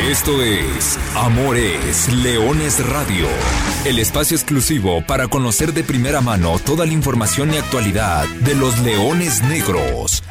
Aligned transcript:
Esto 0.00 0.42
es 0.42 0.98
Amores 1.16 2.12
Leones 2.12 2.86
Radio, 2.86 3.26
el 3.84 3.98
espacio 3.98 4.36
exclusivo 4.36 5.02
para 5.06 5.28
conocer 5.28 5.72
de 5.72 5.82
primera 5.82 6.20
mano 6.20 6.58
toda 6.58 6.84
la 6.84 6.92
información 6.92 7.54
y 7.54 7.56
actualidad 7.56 8.26
de 8.26 8.54
los 8.54 8.78
leones 8.80 9.42
negros. 9.44 10.22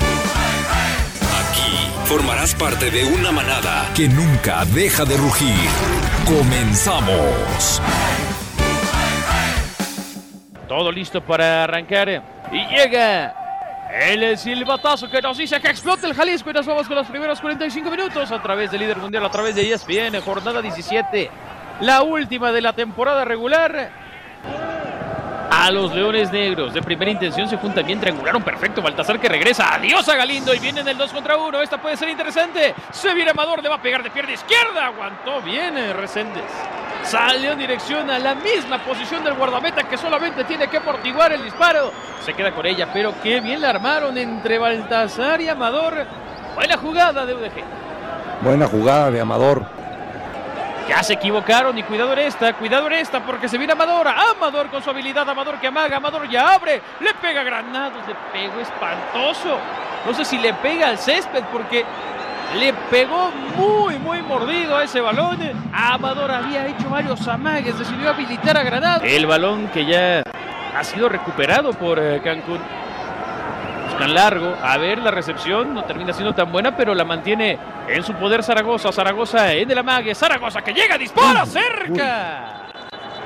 Aquí 0.00 1.90
formarás 2.06 2.54
parte 2.54 2.90
de 2.90 3.04
una 3.04 3.32
manada 3.32 3.90
que 3.94 4.08
nunca 4.08 4.64
deja 4.64 5.04
de 5.04 5.16
rugir. 5.16 5.68
Comenzamos. 6.26 7.82
Todo 10.68 10.90
listo 10.90 11.20
para 11.24 11.64
arrancar. 11.64 12.22
Y 12.52 12.66
llega 12.74 13.45
el 13.90 14.36
silbatazo 14.36 15.08
que 15.08 15.22
nos 15.22 15.38
dice 15.38 15.60
que 15.60 15.68
explote 15.68 16.06
el 16.06 16.14
Jalisco 16.14 16.50
y 16.50 16.52
nos 16.52 16.66
vamos 16.66 16.86
con 16.86 16.96
los 16.96 17.06
primeros 17.06 17.40
45 17.40 17.90
minutos 17.90 18.30
a 18.32 18.42
través 18.42 18.70
del 18.70 18.80
líder 18.80 18.98
mundial, 18.98 19.24
a 19.24 19.30
través 19.30 19.54
de 19.54 19.72
ESPN, 19.72 20.20
jornada 20.20 20.60
17, 20.60 21.30
la 21.80 22.02
última 22.02 22.52
de 22.52 22.60
la 22.60 22.72
temporada 22.72 23.24
regular. 23.24 24.06
A 25.48 25.70
los 25.70 25.94
Leones 25.94 26.30
Negros 26.32 26.74
de 26.74 26.82
primera 26.82 27.10
intención 27.10 27.48
se 27.48 27.56
juntan 27.56 27.86
bien, 27.86 28.00
triangularon 28.00 28.42
perfecto. 28.42 28.82
Baltasar 28.82 29.18
que 29.18 29.28
regresa. 29.28 29.74
Adiós 29.74 30.06
a 30.08 30.16
Galindo 30.16 30.52
y 30.52 30.58
viene 30.58 30.80
en 30.80 30.88
el 30.88 30.98
2 30.98 31.12
contra 31.12 31.36
1. 31.36 31.62
Esta 31.62 31.80
puede 31.80 31.96
ser 31.96 32.08
interesante. 32.08 32.74
Se 32.90 33.14
viene 33.14 33.30
Amador, 33.30 33.62
le 33.62 33.68
va 33.68 33.76
a 33.76 33.82
pegar 33.82 34.02
de 34.02 34.10
pierna 34.10 34.32
izquierda. 34.32 34.86
Aguantó 34.86 35.40
bien 35.40 35.78
eh, 35.78 35.92
Reséndez. 35.92 36.44
Salió 37.06 37.52
en 37.52 37.58
dirección 37.58 38.10
a 38.10 38.18
la 38.18 38.34
misma 38.34 38.78
posición 38.78 39.22
del 39.22 39.34
guardameta 39.34 39.84
que 39.84 39.96
solamente 39.96 40.42
tiene 40.42 40.66
que 40.66 40.80
portiguar 40.80 41.32
el 41.32 41.44
disparo. 41.44 41.92
Se 42.24 42.34
queda 42.34 42.50
con 42.50 42.66
ella, 42.66 42.88
pero 42.92 43.14
qué 43.22 43.40
bien 43.40 43.60
la 43.60 43.70
armaron 43.70 44.18
entre 44.18 44.58
Baltasar 44.58 45.40
y 45.40 45.48
Amador. 45.48 46.04
Buena 46.56 46.76
jugada 46.76 47.24
de 47.24 47.34
UDG. 47.34 47.62
Buena 48.40 48.66
jugada 48.66 49.12
de 49.12 49.20
Amador. 49.20 49.64
Ya 50.88 51.00
se 51.04 51.12
equivocaron 51.12 51.78
y 51.78 51.84
cuidado 51.84 52.12
en 52.12 52.20
esta, 52.20 52.52
cuidado 52.54 52.88
en 52.88 52.94
esta 52.94 53.20
porque 53.24 53.48
se 53.48 53.56
viene 53.56 53.74
Amador. 53.74 54.08
Amador 54.08 54.68
con 54.68 54.82
su 54.82 54.90
habilidad, 54.90 55.28
Amador 55.30 55.60
que 55.60 55.68
amaga, 55.68 55.98
Amador 55.98 56.28
ya 56.28 56.54
abre, 56.54 56.82
le 56.98 57.14
pega 57.14 57.44
granados, 57.44 58.02
le 58.08 58.14
pegó 58.32 58.58
espantoso. 58.60 59.58
No 60.04 60.12
sé 60.12 60.24
si 60.24 60.38
le 60.38 60.54
pega 60.54 60.88
al 60.88 60.98
césped 60.98 61.44
porque 61.52 61.84
le 62.54 62.72
pegó 62.90 63.30
muy, 63.56 63.98
muy 63.98 64.22
mordido 64.22 64.76
a 64.76 64.84
ese 64.84 65.00
balón. 65.00 65.38
Amador 65.72 66.30
había 66.30 66.66
hecho 66.66 66.88
varios 66.88 67.26
amagues, 67.28 67.78
decidió 67.78 68.10
habilitar 68.10 68.56
a 68.56 68.62
Granado. 68.62 69.04
El 69.04 69.26
balón 69.26 69.68
que 69.68 69.84
ya 69.84 70.22
ha 70.76 70.84
sido 70.84 71.08
recuperado 71.08 71.72
por 71.72 71.98
eh, 71.98 72.20
Cancún. 72.22 72.60
Buscan 73.86 74.14
largo. 74.14 74.54
A 74.62 74.76
ver, 74.78 74.98
la 74.98 75.10
recepción 75.10 75.74
no 75.74 75.84
termina 75.84 76.12
siendo 76.12 76.34
tan 76.34 76.50
buena, 76.52 76.76
pero 76.76 76.94
la 76.94 77.04
mantiene 77.04 77.58
en 77.88 78.02
su 78.02 78.12
poder 78.14 78.42
Zaragoza. 78.42 78.92
Zaragoza 78.92 79.52
en 79.52 79.70
el 79.70 79.78
amague. 79.78 80.14
Zaragoza 80.14 80.62
que 80.62 80.72
llega, 80.72 80.98
dispara 80.98 81.46
cerca. 81.46 82.55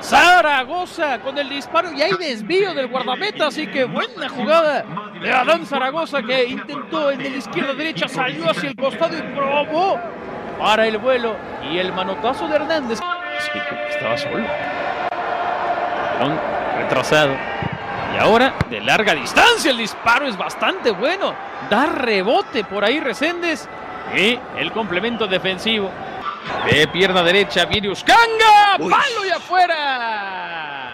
Zaragoza 0.00 1.18
con 1.20 1.36
el 1.38 1.48
disparo 1.48 1.92
y 1.92 2.02
hay 2.02 2.12
desvío 2.12 2.74
del 2.74 2.88
guardameta, 2.88 3.48
así 3.48 3.66
que 3.66 3.84
buena 3.84 4.28
jugada 4.28 4.84
de 5.20 5.32
Adán 5.32 5.66
Zaragoza 5.66 6.22
que 6.22 6.46
intentó 6.46 7.10
en 7.10 7.20
el 7.20 7.36
izquierda 7.36 7.74
derecha, 7.74 8.08
salió 8.08 8.50
hacia 8.50 8.70
el 8.70 8.76
costado 8.76 9.16
y 9.16 9.22
probó 9.22 9.98
para 10.58 10.86
el 10.86 10.98
vuelo 10.98 11.36
y 11.70 11.78
el 11.78 11.92
manotazo 11.92 12.48
de 12.48 12.56
Hernández. 12.56 13.00
Estaba 13.90 14.16
solo. 14.18 14.44
retrasado. 16.78 17.34
Y 18.14 18.18
ahora 18.18 18.54
de 18.68 18.80
larga 18.80 19.14
distancia 19.14 19.70
el 19.70 19.78
disparo 19.78 20.26
es 20.26 20.36
bastante 20.36 20.90
bueno. 20.90 21.34
Da 21.68 21.86
rebote 21.86 22.64
por 22.64 22.84
ahí 22.84 23.00
Reséndez 23.00 23.68
y 24.16 24.38
el 24.58 24.72
complemento 24.72 25.26
defensivo. 25.26 25.90
De 26.64 26.88
pierna 26.88 27.22
derecha 27.22 27.64
viene 27.64 27.88
Uscanga. 27.90 28.76
Palo 28.78 29.26
y 29.26 29.30
afuera. 29.30 30.90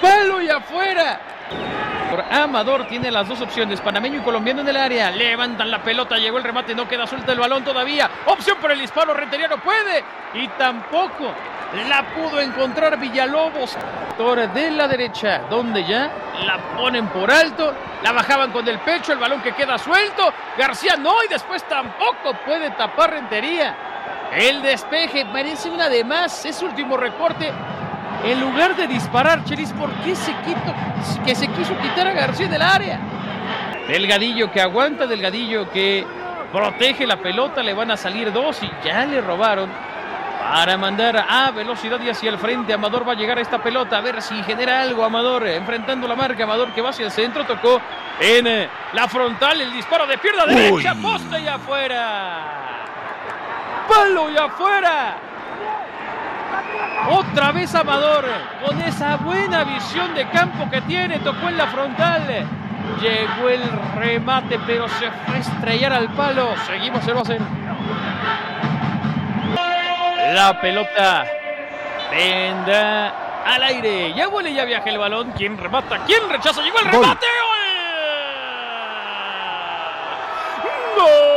Palo 0.00 0.40
y 0.40 0.48
afuera. 0.48 1.20
Por 2.10 2.20
Amador 2.20 2.86
tiene 2.86 3.10
las 3.10 3.28
dos 3.28 3.40
opciones, 3.40 3.80
panameño 3.80 4.20
y 4.20 4.22
colombiano 4.22 4.60
en 4.60 4.68
el 4.68 4.76
área. 4.76 5.10
Levantan 5.10 5.70
la 5.70 5.82
pelota, 5.82 6.16
llegó 6.16 6.38
el 6.38 6.44
remate, 6.44 6.74
no 6.74 6.88
queda 6.88 7.06
suelta 7.06 7.32
el 7.32 7.40
balón 7.40 7.64
todavía. 7.64 8.08
Opción 8.26 8.58
por 8.58 8.70
el 8.70 8.78
disparo, 8.78 9.12
Rentería 9.12 9.48
no 9.48 9.58
puede. 9.58 10.04
Y 10.34 10.46
tampoco 10.48 11.32
la 11.88 12.02
pudo 12.14 12.40
encontrar 12.40 12.98
Villalobos. 12.98 13.76
De 14.54 14.70
la 14.70 14.88
derecha, 14.88 15.42
donde 15.50 15.84
ya 15.84 16.10
la 16.44 16.56
ponen 16.76 17.06
por 17.08 17.30
alto. 17.30 17.74
La 18.02 18.12
bajaban 18.12 18.50
con 18.50 18.66
el 18.66 18.78
pecho, 18.78 19.12
el 19.12 19.18
balón 19.18 19.42
que 19.42 19.52
queda 19.52 19.76
suelto. 19.76 20.32
García 20.56 20.96
no, 20.96 21.22
y 21.22 21.28
después 21.28 21.62
tampoco 21.64 22.32
puede 22.46 22.70
tapar 22.70 23.10
Rentería. 23.10 23.76
El 24.36 24.60
despeje 24.60 25.24
parece 25.32 25.70
una 25.70 25.88
de 25.88 26.04
más. 26.04 26.44
Es 26.44 26.62
último 26.62 26.98
recorte. 26.98 27.50
En 28.22 28.40
lugar 28.40 28.76
de 28.76 28.86
disparar, 28.86 29.44
Chelis, 29.44 29.72
¿por 29.72 29.90
qué 30.02 30.14
se 30.14 30.32
quitó, 30.44 30.74
que 31.24 31.34
se 31.34 31.48
quiso 31.48 31.76
quitar 31.78 32.06
a 32.06 32.12
García 32.12 32.48
del 32.48 32.60
área? 32.60 33.00
Delgadillo 33.88 34.50
que 34.50 34.60
aguanta, 34.60 35.06
Delgadillo 35.06 35.70
que 35.70 36.06
protege 36.52 37.06
la 37.06 37.16
pelota, 37.16 37.62
le 37.62 37.72
van 37.72 37.90
a 37.90 37.96
salir 37.96 38.32
dos 38.32 38.62
y 38.62 38.70
ya 38.84 39.06
le 39.06 39.20
robaron 39.20 39.70
para 40.40 40.76
mandar 40.76 41.24
a 41.28 41.50
velocidad 41.50 42.00
y 42.00 42.10
hacia 42.10 42.30
el 42.30 42.38
frente. 42.38 42.74
Amador 42.74 43.08
va 43.08 43.12
a 43.12 43.16
llegar 43.16 43.38
a 43.38 43.42
esta 43.42 43.62
pelota, 43.62 43.98
a 43.98 44.00
ver 44.00 44.20
si 44.20 44.42
genera 44.42 44.82
algo. 44.82 45.04
Amador 45.04 45.46
enfrentando 45.46 46.06
la 46.06 46.14
marca, 46.14 46.44
Amador 46.44 46.72
que 46.72 46.82
va 46.82 46.90
hacia 46.90 47.06
el 47.06 47.12
centro, 47.12 47.44
tocó 47.44 47.80
en 48.20 48.46
eh, 48.46 48.68
la 48.92 49.08
frontal 49.08 49.60
el 49.60 49.72
disparo 49.72 50.06
de 50.06 50.18
pierna 50.18 50.44
derecha, 50.46 50.94
poste 50.94 51.40
y 51.40 51.48
afuera 51.48 52.66
palo 53.88 54.30
y 54.30 54.36
afuera. 54.36 55.16
Otra 57.10 57.52
vez 57.52 57.74
Amador, 57.74 58.24
con 58.64 58.80
esa 58.80 59.16
buena 59.18 59.64
visión 59.64 60.14
de 60.14 60.28
campo 60.28 60.68
que 60.70 60.80
tiene, 60.82 61.18
tocó 61.20 61.48
en 61.48 61.56
la 61.56 61.66
frontal. 61.68 62.46
Llegó 63.00 63.48
el 63.48 63.62
remate, 63.96 64.58
pero 64.66 64.88
se 64.88 65.10
fue 65.10 65.36
a 65.36 65.38
estrellar 65.38 65.92
al 65.92 66.08
palo. 66.10 66.54
Seguimos 66.66 67.02
0 67.04 67.20
a 67.20 67.24
0. 67.24 67.44
La 70.34 70.60
pelota 70.60 71.26
vendrá 72.10 73.42
al 73.44 73.62
aire. 73.62 74.12
Ya 74.14 74.28
vuela 74.28 74.48
y 74.48 74.54
ya 74.54 74.64
viaja 74.64 74.88
el 74.88 74.98
balón. 74.98 75.32
¿Quién 75.36 75.56
remata? 75.58 75.98
¿Quién 76.06 76.28
rechaza? 76.28 76.62
Llegó 76.62 76.78
el 76.78 76.86
remate. 76.86 77.26
¡Gol! 80.96 81.04
¡Gol! 81.04 81.35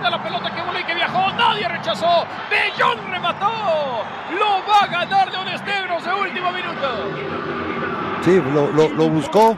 La 0.00 0.22
pelota 0.22 0.50
que 0.54 0.62
voló 0.62 0.78
y 0.78 0.84
que 0.84 0.94
viajó. 0.94 1.32
Nadie 1.32 1.68
rechazó. 1.68 2.24
Bellón 2.50 2.98
remató. 3.10 4.04
Lo 4.38 4.66
va 4.68 4.82
a 4.82 4.86
ganar 4.86 5.30
Leones 5.30 5.62
Negros 5.64 6.04
de 6.04 6.14
último 6.14 6.52
minuto. 6.52 6.88
Sí, 8.22 8.42
lo, 8.52 9.08
buscó. 9.08 9.56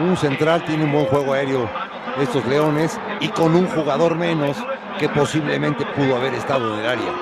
Un 0.00 0.16
central 0.16 0.64
tiene 0.64 0.84
un 0.84 0.92
buen 0.92 1.06
juego 1.06 1.34
aéreo 1.34 1.70
estos 2.18 2.44
Leones 2.46 2.98
y 3.20 3.28
con 3.28 3.54
un 3.54 3.66
jugador 3.68 4.16
menos 4.16 4.56
que 4.98 5.08
posiblemente 5.08 5.86
pudo 5.86 6.16
haber 6.16 6.34
estado 6.34 6.74
en 6.74 6.80
el 6.80 6.86
área. 6.86 7.12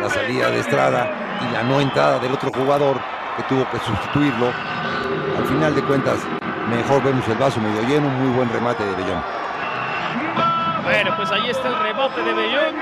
La 0.00 0.08
salida 0.10 0.50
de 0.50 0.60
Estrada 0.60 1.10
y 1.40 1.52
la 1.52 1.62
no 1.62 1.80
entrada 1.80 2.18
del 2.18 2.32
otro 2.32 2.50
jugador 2.52 3.00
que 3.36 3.42
tuvo 3.44 3.68
que 3.70 3.78
sustituirlo. 3.78 4.52
Al 5.38 5.46
final 5.46 5.74
de 5.74 5.82
cuentas, 5.82 6.18
mejor 6.68 7.02
vemos 7.02 7.26
el 7.28 7.38
vaso 7.38 7.60
medio 7.60 7.82
lleno, 7.82 8.08
muy 8.08 8.30
buen 8.36 8.52
remate 8.52 8.84
de 8.84 8.94
Bellón. 8.94 9.22
Bueno, 10.88 11.14
pues 11.16 11.30
ahí 11.30 11.50
está 11.50 11.68
el 11.68 11.78
rebote 11.80 12.22
de 12.22 12.32
Bellón. 12.32 12.74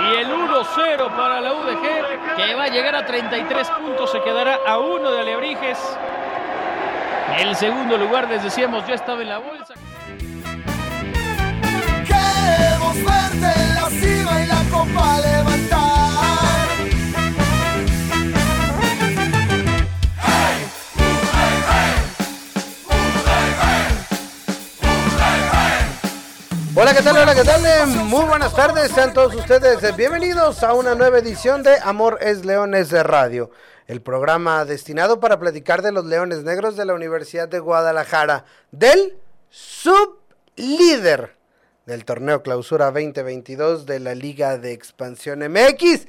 Y 0.00 0.16
el 0.16 0.28
1-0 0.28 1.14
para 1.14 1.42
la 1.42 1.52
UDG, 1.52 2.36
que 2.36 2.54
va 2.54 2.64
a 2.64 2.68
llegar 2.68 2.96
a 2.96 3.04
33 3.04 3.68
puntos, 3.68 4.10
se 4.10 4.22
quedará 4.22 4.58
a 4.66 4.78
uno 4.78 5.10
de 5.10 5.20
Alebrijes. 5.20 5.78
El 7.38 7.54
segundo 7.54 7.98
lugar, 7.98 8.30
les 8.30 8.42
decíamos, 8.42 8.86
ya 8.86 8.94
estaba 8.94 9.20
en 9.20 9.28
la 9.28 9.38
bolsa. 9.38 9.74
Queremos 12.06 12.96
verte 12.96 13.74
la 13.74 13.90
cima 13.90 14.40
y 14.42 14.46
la 14.46 14.62
copa 14.70 15.20
levantar. 15.20 16.03
Hola, 26.84 26.92
¿qué 26.92 27.02
tal? 27.02 27.16
Hola, 27.16 27.34
¿qué 27.34 27.44
tal? 27.44 27.86
Muy 27.86 28.26
buenas 28.26 28.54
tardes, 28.54 28.92
sean 28.92 29.14
todos 29.14 29.34
ustedes 29.34 29.96
bienvenidos 29.96 30.62
a 30.62 30.74
una 30.74 30.94
nueva 30.94 31.16
edición 31.16 31.62
de 31.62 31.78
Amor 31.82 32.18
es 32.20 32.44
Leones 32.44 32.90
de 32.90 33.02
Radio, 33.02 33.50
el 33.86 34.02
programa 34.02 34.66
destinado 34.66 35.18
para 35.18 35.38
platicar 35.38 35.80
de 35.80 35.92
los 35.92 36.04
Leones 36.04 36.42
Negros 36.42 36.76
de 36.76 36.84
la 36.84 36.92
Universidad 36.92 37.48
de 37.48 37.58
Guadalajara, 37.58 38.44
del 38.70 39.16
sublíder 39.48 41.38
del 41.86 42.04
torneo 42.04 42.42
Clausura 42.42 42.90
2022 42.90 43.86
de 43.86 44.00
la 44.00 44.14
Liga 44.14 44.58
de 44.58 44.72
Expansión 44.72 45.38
MX, 45.38 46.06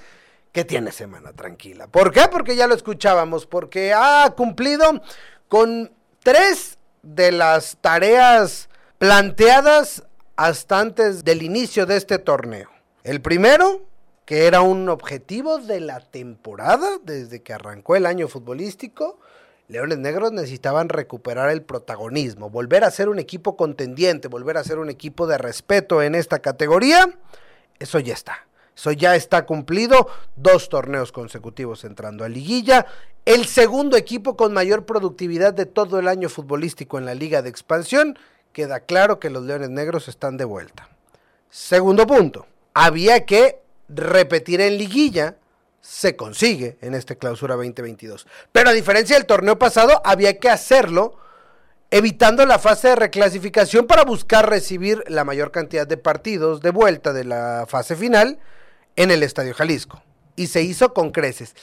que 0.51 0.66
tiene 0.66 0.92
semana 0.92 1.31
tranquila. 1.31 1.88
¿Por 1.88 2.12
qué? 2.12 2.27
Porque 2.30 2.57
ya 2.57 2.68
lo 2.68 2.75
escuchábamos, 2.75 3.45
porque 3.45 3.94
ha 3.94 4.30
cumplido 4.36 5.01
con 5.48 5.94
tres 6.22 6.77
de 7.01 7.31
las 7.31 7.77
tareas 7.80 8.68
planteadas 8.98 10.04
hasta 10.36 10.80
antes 10.80 11.24
del 11.24 11.44
inicio 11.44 11.86
de 11.86 11.98
este 11.98 12.20
torneo. 12.20 12.70
El 13.04 13.22
primero, 13.22 13.82
que 14.26 14.48
era 14.48 14.62
un 14.62 14.90
objetivo 14.90 15.60
de 15.60 15.80
la 15.80 16.00
temporada 16.00 16.88
desde 17.04 17.42
que 17.42 17.54
arrancó 17.54 17.96
el 17.96 18.06
año 18.06 18.28
futbolístico, 18.28 19.20
Leones 19.68 19.98
Negros 19.98 20.32
necesitaban 20.32 20.90
recuperar 20.90 21.50
el 21.50 21.64
protagonismo, 21.64 22.50
volver 22.50 22.84
a 22.84 22.92
ser 22.92 23.10
un 23.10 23.18
equipo 23.18 23.58
contendiente, 23.58 24.28
volver 24.28 24.58
a 24.58 24.64
ser 24.64 24.78
un 24.78 24.90
equipo 24.90 25.26
de 25.26 25.38
respeto 25.38 26.04
en 26.04 26.14
esta 26.14 26.40
categoría. 26.40 27.18
Eso 27.80 28.00
ya 28.00 28.14
está. 28.14 28.48
Eso 28.76 28.92
ya 28.92 29.16
está 29.16 29.46
cumplido. 29.46 30.08
Dos 30.36 30.70
torneos 30.70 31.12
consecutivos 31.12 31.84
entrando 31.84 32.24
a 32.24 32.30
liguilla. 32.30 32.86
El 33.26 33.46
segundo 33.46 33.98
equipo 33.98 34.36
con 34.36 34.54
mayor 34.54 34.86
productividad 34.86 35.54
de 35.54 35.66
todo 35.66 35.98
el 35.98 36.08
año 36.08 36.30
futbolístico 36.30 37.00
en 37.00 37.06
la 37.06 37.16
liga 37.16 37.42
de 37.42 37.50
expansión. 37.50 38.20
Queda 38.56 38.80
claro 38.80 39.19
que 39.19 39.30
los 39.30 39.44
Leones 39.44 39.69
Negros 39.69 40.07
están 40.07 40.38
de 40.38 40.46
vuelta. 40.46 40.88
Segundo 41.50 42.07
punto. 42.07 42.48
Había 42.74 43.25
que 43.25 43.60
repetir 43.90 44.62
en 44.62 44.78
liguilla 44.78 45.36
se 45.81 46.16
consigue 46.16 46.78
en 46.80 46.94
esta 46.94 47.16
clausura 47.16 47.56
2022. 47.56 48.25
Pero 48.54 48.69
a 48.69 48.72
diferencia 48.72 49.18
del 49.18 49.25
torneo 49.25 49.60
pasado, 49.60 50.02
había 50.06 50.40
que 50.40 50.50
hacerlo 50.50 51.18
evitando 51.92 52.46
la 52.46 52.57
fase 52.57 52.88
de 52.88 52.96
reclasificación 52.96 53.88
para 53.88 54.06
buscar 54.06 54.50
recibir 54.50 55.04
la 55.08 55.25
mayor 55.25 55.51
cantidad 55.51 55.86
de 55.86 55.98
partidos 55.98 56.62
de 56.62 56.72
vuelta 56.72 57.12
de 57.12 57.25
la 57.25 57.66
fase 57.68 57.98
final 57.98 58.40
en 58.96 59.12
el 59.12 59.22
Estadio 59.22 59.54
Jalisco. 59.54 60.01
Y 60.38 60.48
se 60.48 60.62
hizo 60.62 60.94
con 60.94 61.12
creces. 61.12 61.56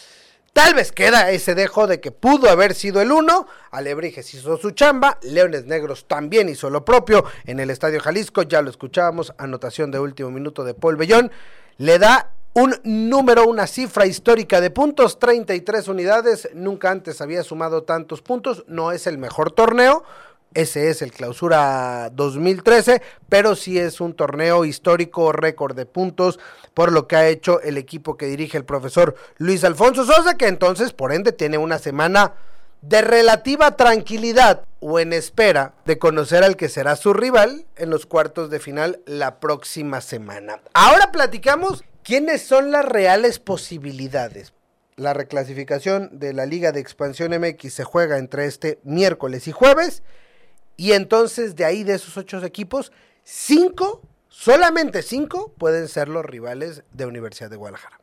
Tal 0.52 0.74
vez 0.74 0.92
queda 0.92 1.30
ese 1.30 1.54
dejo 1.54 1.86
de 1.86 2.00
que 2.00 2.10
pudo 2.10 2.50
haber 2.50 2.74
sido 2.74 3.00
el 3.00 3.10
uno. 3.10 3.46
Alebrijes 3.70 4.34
hizo 4.34 4.58
su 4.58 4.72
chamba. 4.72 5.18
Leones 5.22 5.64
Negros 5.64 6.06
también 6.06 6.50
hizo 6.50 6.68
lo 6.68 6.84
propio 6.84 7.24
en 7.44 7.58
el 7.58 7.70
Estadio 7.70 8.00
Jalisco. 8.00 8.42
Ya 8.42 8.60
lo 8.60 8.68
escuchábamos. 8.68 9.32
Anotación 9.38 9.90
de 9.90 9.98
último 9.98 10.30
minuto 10.30 10.62
de 10.62 10.74
Paul 10.74 10.96
Bellón. 10.96 11.32
Le 11.78 11.98
da 11.98 12.32
un 12.54 12.74
número, 12.84 13.46
una 13.46 13.66
cifra 13.66 14.04
histórica 14.04 14.60
de 14.60 14.70
puntos, 14.70 15.18
33 15.18 15.88
unidades, 15.88 16.50
nunca 16.52 16.90
antes 16.90 17.22
había 17.22 17.42
sumado 17.42 17.84
tantos 17.84 18.20
puntos, 18.20 18.64
no 18.68 18.92
es 18.92 19.06
el 19.06 19.16
mejor 19.16 19.52
torneo, 19.52 20.04
ese 20.54 20.90
es 20.90 21.02
el 21.02 21.12
clausura 21.12 22.10
2013, 22.12 23.02
pero 23.28 23.56
sí 23.56 23.78
es 23.78 24.00
un 24.00 24.14
torneo 24.14 24.64
histórico, 24.64 25.32
récord 25.32 25.76
de 25.76 25.86
puntos, 25.86 26.38
por 26.74 26.92
lo 26.92 27.06
que 27.06 27.16
ha 27.16 27.28
hecho 27.28 27.60
el 27.60 27.78
equipo 27.78 28.16
que 28.16 28.26
dirige 28.26 28.58
el 28.58 28.64
profesor 28.64 29.14
Luis 29.38 29.64
Alfonso 29.64 30.04
Sosa, 30.04 30.36
que 30.36 30.48
entonces, 30.48 30.92
por 30.92 31.12
ende, 31.12 31.32
tiene 31.32 31.58
una 31.58 31.78
semana 31.78 32.34
de 32.80 33.00
relativa 33.02 33.76
tranquilidad 33.76 34.64
o 34.80 34.98
en 34.98 35.12
espera 35.12 35.74
de 35.84 35.98
conocer 35.98 36.42
al 36.42 36.56
que 36.56 36.68
será 36.68 36.96
su 36.96 37.12
rival 37.12 37.64
en 37.76 37.90
los 37.90 38.06
cuartos 38.06 38.50
de 38.50 38.58
final 38.58 39.00
la 39.06 39.38
próxima 39.38 40.00
semana. 40.00 40.60
Ahora 40.74 41.12
platicamos 41.12 41.84
¿Quiénes 42.04 42.42
son 42.42 42.72
las 42.72 42.84
reales 42.84 43.38
posibilidades? 43.38 44.52
La 44.96 45.14
reclasificación 45.14 46.18
de 46.18 46.32
la 46.32 46.46
Liga 46.46 46.72
de 46.72 46.80
Expansión 46.80 47.30
MX 47.30 47.72
se 47.72 47.84
juega 47.84 48.18
entre 48.18 48.46
este 48.46 48.80
miércoles 48.82 49.46
y 49.46 49.52
jueves. 49.52 50.02
Y 50.82 50.94
entonces 50.94 51.54
de 51.54 51.64
ahí 51.64 51.84
de 51.84 51.94
esos 51.94 52.16
ocho 52.16 52.44
equipos, 52.44 52.90
cinco, 53.22 54.02
solamente 54.26 55.02
cinco, 55.02 55.54
pueden 55.56 55.86
ser 55.86 56.08
los 56.08 56.24
rivales 56.24 56.82
de 56.90 57.06
Universidad 57.06 57.50
de 57.50 57.56
Guadalajara. 57.56 58.00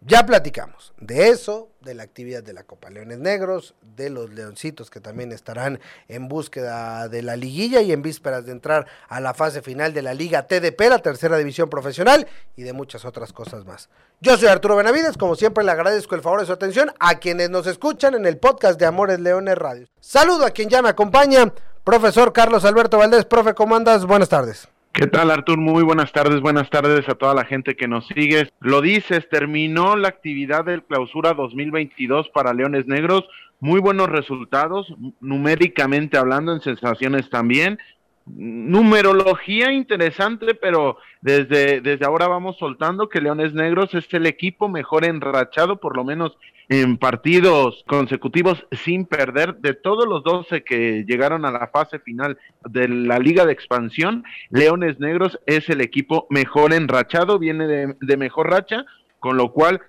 Ya 0.00 0.24
platicamos 0.24 0.92
de 1.00 1.30
eso, 1.30 1.70
de 1.80 1.94
la 1.94 2.04
actividad 2.04 2.44
de 2.44 2.52
la 2.52 2.62
Copa 2.62 2.88
Leones 2.88 3.18
Negros, 3.18 3.74
de 3.96 4.10
los 4.10 4.30
Leoncitos 4.30 4.90
que 4.90 5.00
también 5.00 5.32
estarán 5.32 5.80
en 6.06 6.28
búsqueda 6.28 7.08
de 7.08 7.22
la 7.22 7.34
liguilla 7.34 7.80
y 7.80 7.90
en 7.90 8.02
vísperas 8.02 8.46
de 8.46 8.52
entrar 8.52 8.86
a 9.08 9.18
la 9.18 9.34
fase 9.34 9.60
final 9.60 9.92
de 9.92 10.02
la 10.02 10.14
Liga 10.14 10.46
TDP, 10.46 10.82
la 10.88 11.00
tercera 11.00 11.36
división 11.36 11.68
profesional, 11.68 12.28
y 12.54 12.62
de 12.62 12.72
muchas 12.72 13.04
otras 13.04 13.32
cosas 13.32 13.64
más. 13.64 13.88
Yo 14.20 14.36
soy 14.36 14.46
Arturo 14.46 14.76
Benavides, 14.76 15.16
como 15.16 15.34
siempre 15.34 15.64
le 15.64 15.72
agradezco 15.72 16.14
el 16.14 16.22
favor 16.22 16.38
de 16.38 16.46
su 16.46 16.52
atención 16.52 16.92
a 17.00 17.18
quienes 17.18 17.50
nos 17.50 17.66
escuchan 17.66 18.14
en 18.14 18.24
el 18.24 18.38
podcast 18.38 18.78
de 18.78 18.86
Amores 18.86 19.18
Leones 19.18 19.58
Radio. 19.58 19.88
Saludo 19.98 20.46
a 20.46 20.50
quien 20.50 20.68
ya 20.68 20.80
me 20.80 20.90
acompaña, 20.90 21.52
profesor 21.84 22.32
Carlos 22.32 22.64
Alberto 22.64 22.98
Valdés. 22.98 23.26
Profe, 23.26 23.54
¿cómo 23.54 23.76
andas? 23.76 24.06
Buenas 24.06 24.30
tardes. 24.30 24.68
¿Qué 24.92 25.06
tal, 25.06 25.30
Artur? 25.30 25.58
Muy 25.58 25.82
buenas 25.82 26.12
tardes, 26.12 26.40
buenas 26.40 26.70
tardes 26.70 27.08
a 27.08 27.14
toda 27.14 27.34
la 27.34 27.44
gente 27.44 27.74
que 27.74 27.88
nos 27.88 28.06
sigue. 28.06 28.48
Lo 28.60 28.80
dices, 28.80 29.28
terminó 29.28 29.96
la 29.96 30.08
actividad 30.08 30.64
del 30.64 30.84
clausura 30.84 31.34
2022 31.34 32.28
para 32.30 32.54
Leones 32.54 32.86
Negros. 32.86 33.24
Muy 33.58 33.80
buenos 33.80 34.08
resultados, 34.08 34.94
numéricamente 35.20 36.16
hablando, 36.16 36.52
en 36.52 36.60
sensaciones 36.60 37.28
también. 37.28 37.78
Numerología 38.26 39.72
interesante, 39.72 40.54
pero 40.54 40.98
desde, 41.20 41.80
desde 41.80 42.06
ahora 42.06 42.28
vamos 42.28 42.56
soltando 42.56 43.08
que 43.08 43.20
Leones 43.20 43.52
Negros 43.52 43.94
es 43.94 44.06
el 44.14 44.26
equipo 44.26 44.68
mejor 44.68 45.04
enrachado, 45.04 45.80
por 45.80 45.96
lo 45.96 46.04
menos 46.04 46.38
en 46.68 46.98
partidos 46.98 47.84
consecutivos 47.86 48.66
sin 48.72 49.06
perder. 49.06 49.56
De 49.56 49.74
todos 49.74 50.06
los 50.06 50.22
12 50.24 50.64
que 50.64 51.04
llegaron 51.06 51.44
a 51.44 51.50
la 51.50 51.68
fase 51.68 51.98
final 51.98 52.38
de 52.64 52.88
la 52.88 53.18
Liga 53.18 53.46
de 53.46 53.52
Expansión, 53.52 54.24
Leones 54.50 55.00
Negros 55.00 55.38
es 55.46 55.68
el 55.68 55.80
equipo 55.80 56.26
mejor 56.30 56.72
enrachado, 56.72 57.38
viene 57.38 57.66
de, 57.66 57.96
de 58.00 58.16
mejor 58.16 58.50
racha, 58.50 58.84
con 59.20 59.36
lo 59.36 59.52
cual 59.52 59.82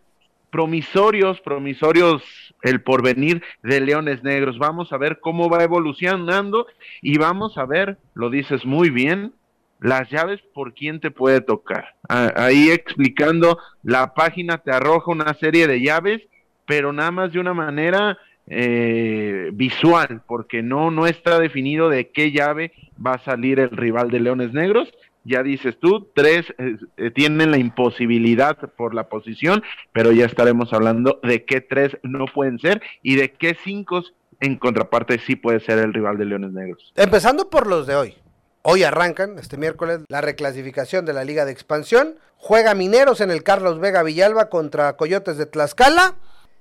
promisorios, 0.51 1.41
promisorios 1.41 2.23
el 2.61 2.81
porvenir 2.81 3.43
de 3.61 3.81
Leones 3.81 4.23
Negros. 4.23 4.57
Vamos 4.57 4.93
a 4.93 4.97
ver 4.97 5.19
cómo 5.19 5.49
va 5.49 5.63
evolucionando 5.63 6.67
y 7.01 7.17
vamos 7.17 7.57
a 7.57 7.65
ver, 7.65 7.97
lo 8.13 8.29
dices 8.29 8.65
muy 8.65 8.89
bien, 8.89 9.33
las 9.79 10.09
llaves 10.09 10.41
por 10.53 10.73
quién 10.73 10.99
te 10.99 11.11
puede 11.11 11.41
tocar. 11.41 11.95
Ahí 12.07 12.69
explicando, 12.69 13.59
la 13.83 14.13
página 14.13 14.59
te 14.59 14.71
arroja 14.71 15.11
una 15.11 15.33
serie 15.33 15.67
de 15.67 15.81
llaves 15.81 16.21
pero 16.65 16.93
nada 16.93 17.11
más 17.11 17.31
de 17.31 17.39
una 17.39 17.53
manera 17.53 18.17
eh, 18.47 19.49
visual, 19.53 20.21
porque 20.27 20.61
no, 20.61 20.91
no 20.91 21.07
está 21.07 21.39
definido 21.39 21.89
de 21.89 22.09
qué 22.09 22.31
llave 22.31 22.71
va 23.03 23.13
a 23.13 23.23
salir 23.23 23.59
el 23.59 23.71
rival 23.71 24.11
de 24.11 24.19
Leones 24.19 24.53
Negros. 24.53 24.91
Ya 25.23 25.41
dices 25.41 25.79
tú, 25.79 26.07
tres 26.13 26.45
eh, 26.59 26.77
eh, 26.97 27.09
tienen 27.09 27.49
la 27.49 27.57
imposibilidad 27.57 28.57
por 28.77 28.93
la 28.93 29.09
posición, 29.09 29.63
pero 29.91 30.11
ya 30.11 30.25
estaremos 30.25 30.71
hablando 30.73 31.19
de 31.23 31.43
qué 31.45 31.61
tres 31.61 31.97
no 32.03 32.25
pueden 32.27 32.59
ser 32.59 32.81
y 33.01 33.15
de 33.15 33.31
qué 33.31 33.57
cinco 33.63 34.03
en 34.39 34.57
contraparte 34.57 35.17
sí 35.19 35.35
puede 35.35 35.59
ser 35.61 35.79
el 35.79 35.93
rival 35.93 36.17
de 36.17 36.25
Leones 36.25 36.51
Negros. 36.51 36.93
Empezando 36.95 37.49
por 37.49 37.65
los 37.65 37.87
de 37.87 37.95
hoy. 37.95 38.13
Hoy 38.61 38.83
arrancan, 38.83 39.37
este 39.39 39.57
miércoles, 39.57 40.01
la 40.07 40.21
reclasificación 40.21 41.05
de 41.05 41.13
la 41.13 41.23
Liga 41.23 41.45
de 41.45 41.51
Expansión. 41.51 42.15
Juega 42.37 42.75
Mineros 42.75 43.21
en 43.21 43.31
el 43.31 43.43
Carlos 43.43 43.79
Vega 43.79 44.03
Villalba 44.03 44.49
contra 44.49 44.95
Coyotes 44.97 45.37
de 45.37 45.45
Tlaxcala. 45.45 46.15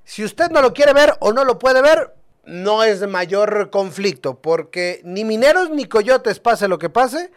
Si 0.04 0.24
usted 0.24 0.50
no 0.50 0.60
lo 0.60 0.72
quiere 0.72 0.92
ver 0.92 1.14
o 1.20 1.32
no 1.32 1.44
lo 1.44 1.58
puede 1.58 1.82
ver, 1.82 2.14
no 2.44 2.84
es 2.84 3.06
mayor 3.06 3.70
conflicto, 3.70 4.40
porque 4.40 5.00
ni 5.04 5.24
Mineros 5.24 5.70
ni 5.70 5.86
Coyotes, 5.86 6.40
pase 6.40 6.68
lo 6.68 6.78
que 6.78 6.90
pase, 6.90 7.30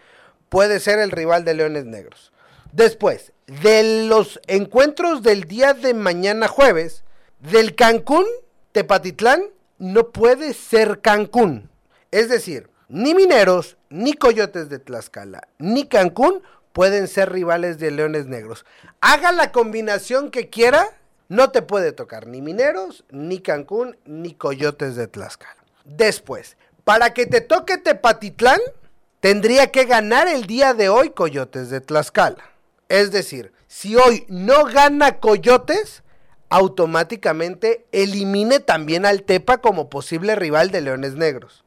puede 0.50 0.80
ser 0.80 1.00
el 1.00 1.12
rival 1.12 1.46
de 1.46 1.54
Leones 1.54 1.86
Negros. 1.86 2.32
Después, 2.74 3.32
de 3.48 4.08
los 4.08 4.40
encuentros 4.48 5.24
del 5.24 5.46
día 5.46 5.74
de 5.74 5.94
mañana 5.94 6.48
jueves, 6.48 7.04
del 7.40 7.76
Cancún, 7.76 8.26
Tepatitlán, 8.74 9.44
no 9.78 10.10
puede 10.12 10.54
ser 10.54 11.00
Cancún. 11.02 11.70
Es 12.12 12.30
decir, 12.30 12.70
ni 12.90 13.16
Mineros, 13.16 13.78
ni 13.90 14.14
Coyotes 14.14 14.70
de 14.70 14.80
Tlaxcala, 14.80 15.48
ni 15.58 15.88
Cancún 15.88 16.42
pueden 16.74 17.08
ser 17.08 17.32
rivales 17.32 17.80
de 17.80 17.92
Leones 17.92 18.28
Negros. 18.28 18.66
Haga 19.02 19.32
la 19.32 19.52
combinación 19.52 20.30
que 20.30 20.50
quiera 20.50 20.97
no 21.30 21.52
te 21.52 21.62
puede 21.62 21.92
tocar 21.92 22.28
ni 22.28 22.42
Mineros, 22.42 23.04
ni 23.10 23.40
Cancún, 23.40 23.98
ni 24.06 24.34
Coyotes 24.34 24.96
de 24.96 25.08
Tlaxcala. 25.08 25.58
Después, 25.84 26.58
para 26.84 27.14
que 27.14 27.26
te 27.26 27.42
toque 27.42 27.78
Tepatitlán, 27.78 28.60
tendría 29.20 29.72
que 29.72 29.86
ganar 29.86 30.28
el 30.28 30.48
día 30.48 30.74
de 30.74 30.90
hoy 30.90 31.10
Coyotes 31.10 31.70
de 31.70 31.82
Tlaxcala. 31.82 32.44
Es 32.90 33.12
decir, 33.12 33.52
si 33.68 33.96
hoy 33.96 34.26
no 34.30 34.66
gana 34.66 35.20
Coyotes, 35.20 36.04
automáticamente 36.50 37.86
elimine 37.92 38.60
también 38.60 39.06
al 39.06 39.24
Tepa 39.24 39.58
como 39.58 39.90
posible 39.90 40.36
rival 40.36 40.72
de 40.72 40.82
Leones 40.82 41.16
Negros. 41.16 41.66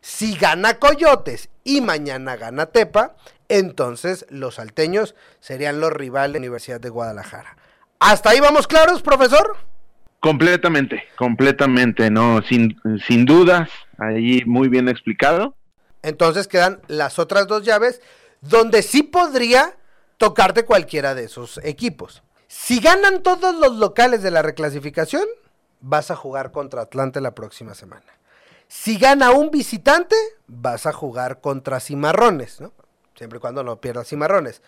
Si 0.00 0.36
gana 0.36 0.78
Coyotes 0.78 1.48
y 1.64 1.80
mañana 1.80 2.36
gana 2.36 2.66
Tepa, 2.66 3.16
entonces 3.48 4.26
los 4.28 4.56
salteños 4.56 5.16
serían 5.40 5.80
los 5.80 5.92
rivales 5.92 6.34
de 6.34 6.38
la 6.38 6.44
Universidad 6.44 6.80
de 6.80 6.90
Guadalajara. 6.90 7.56
¿Hasta 7.98 8.30
ahí 8.30 8.40
vamos 8.40 8.66
claros, 8.66 9.02
profesor? 9.02 9.56
Completamente, 10.20 11.04
completamente, 11.16 12.10
no, 12.10 12.42
sin, 12.42 12.80
sin 13.06 13.24
dudas, 13.24 13.70
ahí 13.98 14.42
muy 14.44 14.68
bien 14.68 14.88
explicado. 14.88 15.54
Entonces 16.02 16.48
quedan 16.48 16.80
las 16.88 17.18
otras 17.18 17.46
dos 17.46 17.64
llaves 17.64 18.00
donde 18.40 18.82
sí 18.82 19.02
podría 19.02 19.76
tocarte 20.18 20.64
cualquiera 20.64 21.14
de 21.14 21.24
esos 21.24 21.60
equipos. 21.64 22.22
Si 22.48 22.80
ganan 22.80 23.22
todos 23.22 23.54
los 23.54 23.76
locales 23.76 24.22
de 24.22 24.30
la 24.30 24.42
reclasificación, 24.42 25.24
vas 25.80 26.10
a 26.10 26.16
jugar 26.16 26.52
contra 26.52 26.82
Atlante 26.82 27.20
la 27.20 27.34
próxima 27.34 27.74
semana. 27.74 28.06
Si 28.68 28.98
gana 28.98 29.30
un 29.30 29.50
visitante, 29.50 30.16
vas 30.46 30.86
a 30.86 30.92
jugar 30.92 31.40
contra 31.40 31.80
Cimarrones, 31.80 32.60
¿no? 32.60 32.72
Siempre 33.14 33.38
y 33.38 33.40
cuando 33.40 33.62
no 33.62 33.80
pierdas 33.80 34.08
Cimarrones. 34.08 34.62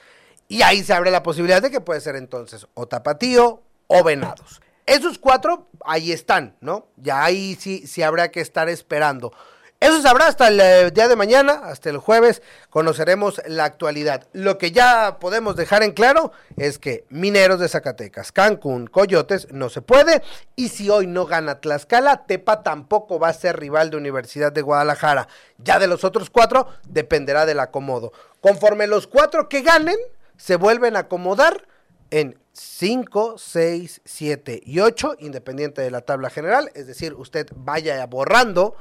Y 0.49 0.62
ahí 0.62 0.83
se 0.83 0.95
abre 0.95 1.11
la 1.11 1.23
posibilidad 1.23 1.61
de 1.61 1.71
que 1.71 1.81
puede 1.81 2.00
ser 2.00 2.17
entonces 2.17 2.67
o 2.75 2.88
Tapatío 2.88 3.62
o 3.87 4.02
Venados. 4.02 4.61
Esos 4.87 5.19
cuatro 5.19 5.69
ahí 5.85 6.12
están, 6.12 6.57
¿no? 6.61 6.87
Ya 6.97 7.23
ahí 7.23 7.57
sí, 7.61 7.87
sí 7.87 8.02
habrá 8.02 8.31
que 8.31 8.40
estar 8.40 8.71
esperando. 8.71 9.33
Eso 9.81 10.02
sabrá 10.02 10.26
hasta 10.26 10.49
el 10.49 10.59
eh, 10.59 10.90
día 10.90 11.07
de 11.07 11.14
mañana, 11.14 11.61
hasta 11.62 11.88
el 11.88 11.99
jueves, 11.99 12.43
conoceremos 12.69 13.40
la 13.47 13.64
actualidad. 13.64 14.26
Lo 14.33 14.59
que 14.59 14.73
ya 14.73 15.19
podemos 15.21 15.55
dejar 15.55 15.85
en 15.85 15.93
claro 15.93 16.33
es 16.57 16.81
que 16.81 17.05
Mineros 17.11 17.61
de 17.61 17.69
Zacatecas, 17.69 18.33
Cancún, 18.33 18.88
Coyotes 18.88 19.47
no 19.52 19.69
se 19.69 19.81
puede. 19.81 20.23
Y 20.57 20.71
si 20.71 20.90
hoy 20.90 21.07
no 21.07 21.26
gana 21.26 21.61
Tlaxcala, 21.61 22.26
Tepa 22.26 22.64
tampoco 22.64 23.21
va 23.21 23.28
a 23.28 23.35
ser 23.35 23.61
rival 23.61 23.90
de 23.90 23.99
Universidad 23.99 24.50
de 24.50 24.62
Guadalajara. 24.62 25.28
Ya 25.59 25.78
de 25.78 25.87
los 25.87 26.02
otros 26.02 26.28
cuatro 26.28 26.67
dependerá 26.88 27.47
del 27.47 27.61
acomodo. 27.61 28.12
Conforme 28.40 28.88
los 28.88 29.07
cuatro 29.07 29.49
que 29.49 29.62
ganen, 29.62 29.99
se 30.38 30.57
vuelven 30.57 30.97
a 30.97 31.00
acomodar 31.00 31.68
en 32.11 32.38
5, 32.54 33.37
6, 33.37 34.00
7 34.04 34.62
y 34.64 34.80
8, 34.80 35.16
independiente 35.18 35.83
de 35.83 35.90
la 35.90 36.00
tabla 36.00 36.30
general. 36.30 36.71
Es 36.75 36.87
decir, 36.87 37.12
usted 37.14 37.49
vaya 37.54 38.04
borrando 38.07 38.75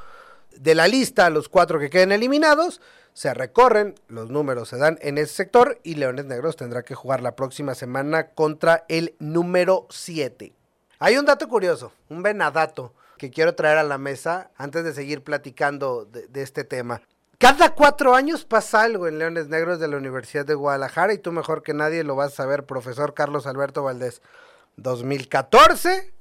de 0.55 0.75
la 0.75 0.87
lista 0.87 1.29
los 1.29 1.49
cuatro 1.49 1.79
que 1.79 1.89
queden 1.89 2.11
eliminados, 2.11 2.81
se 3.13 3.33
recorren, 3.33 3.95
los 4.07 4.29
números 4.29 4.69
se 4.69 4.77
dan 4.77 4.97
en 5.01 5.17
ese 5.17 5.33
sector 5.33 5.79
y 5.83 5.95
Leones 5.95 6.25
Negros 6.25 6.55
tendrá 6.55 6.83
que 6.83 6.95
jugar 6.95 7.21
la 7.21 7.35
próxima 7.35 7.75
semana 7.75 8.29
contra 8.29 8.85
el 8.87 9.15
número 9.19 9.87
7. 9.89 10.53
Hay 10.99 11.17
un 11.17 11.25
dato 11.25 11.47
curioso, 11.47 11.91
un 12.09 12.23
venadato 12.23 12.93
que 13.17 13.29
quiero 13.29 13.55
traer 13.55 13.77
a 13.77 13.83
la 13.83 13.97
mesa 13.97 14.51
antes 14.55 14.83
de 14.83 14.93
seguir 14.93 15.23
platicando 15.23 16.05
de, 16.05 16.27
de 16.27 16.41
este 16.41 16.63
tema. 16.63 17.01
Cada 17.37 17.75
cuatro 17.75 18.15
años 18.15 18.45
pasa 18.45 18.81
algo 18.81 19.07
en 19.07 19.19
Leones 19.19 19.47
Negros 19.47 19.79
de 19.79 19.87
la 19.87 19.97
Universidad 19.97 20.43
de 20.43 20.55
Guadalajara 20.55 21.13
y 21.13 21.19
tú 21.19 21.31
mejor 21.31 21.61
que 21.61 21.75
nadie 21.75 22.03
lo 22.03 22.15
vas 22.15 22.33
a 22.33 22.37
saber, 22.37 22.65
profesor 22.65 23.13
Carlos 23.13 23.45
Alberto 23.45 23.83
Valdés. 23.83 24.23
2014, 24.77 26.13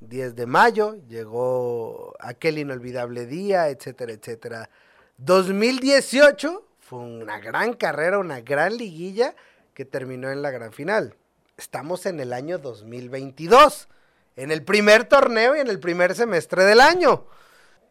10 0.00 0.34
de 0.34 0.46
mayo, 0.46 0.96
llegó 1.08 2.14
aquel 2.20 2.58
inolvidable 2.58 3.26
día, 3.26 3.68
etcétera, 3.68 4.12
etcétera. 4.12 4.70
2018 5.18 6.66
fue 6.80 7.00
una 7.00 7.38
gran 7.38 7.74
carrera, 7.74 8.18
una 8.18 8.40
gran 8.40 8.74
liguilla 8.78 9.34
que 9.74 9.84
terminó 9.84 10.30
en 10.30 10.40
la 10.40 10.50
gran 10.50 10.72
final. 10.72 11.16
Estamos 11.58 12.06
en 12.06 12.18
el 12.18 12.32
año 12.32 12.56
2022, 12.56 13.88
en 14.36 14.50
el 14.50 14.64
primer 14.64 15.04
torneo 15.04 15.54
y 15.54 15.60
en 15.60 15.68
el 15.68 15.80
primer 15.80 16.14
semestre 16.14 16.64
del 16.64 16.80
año. 16.80 17.26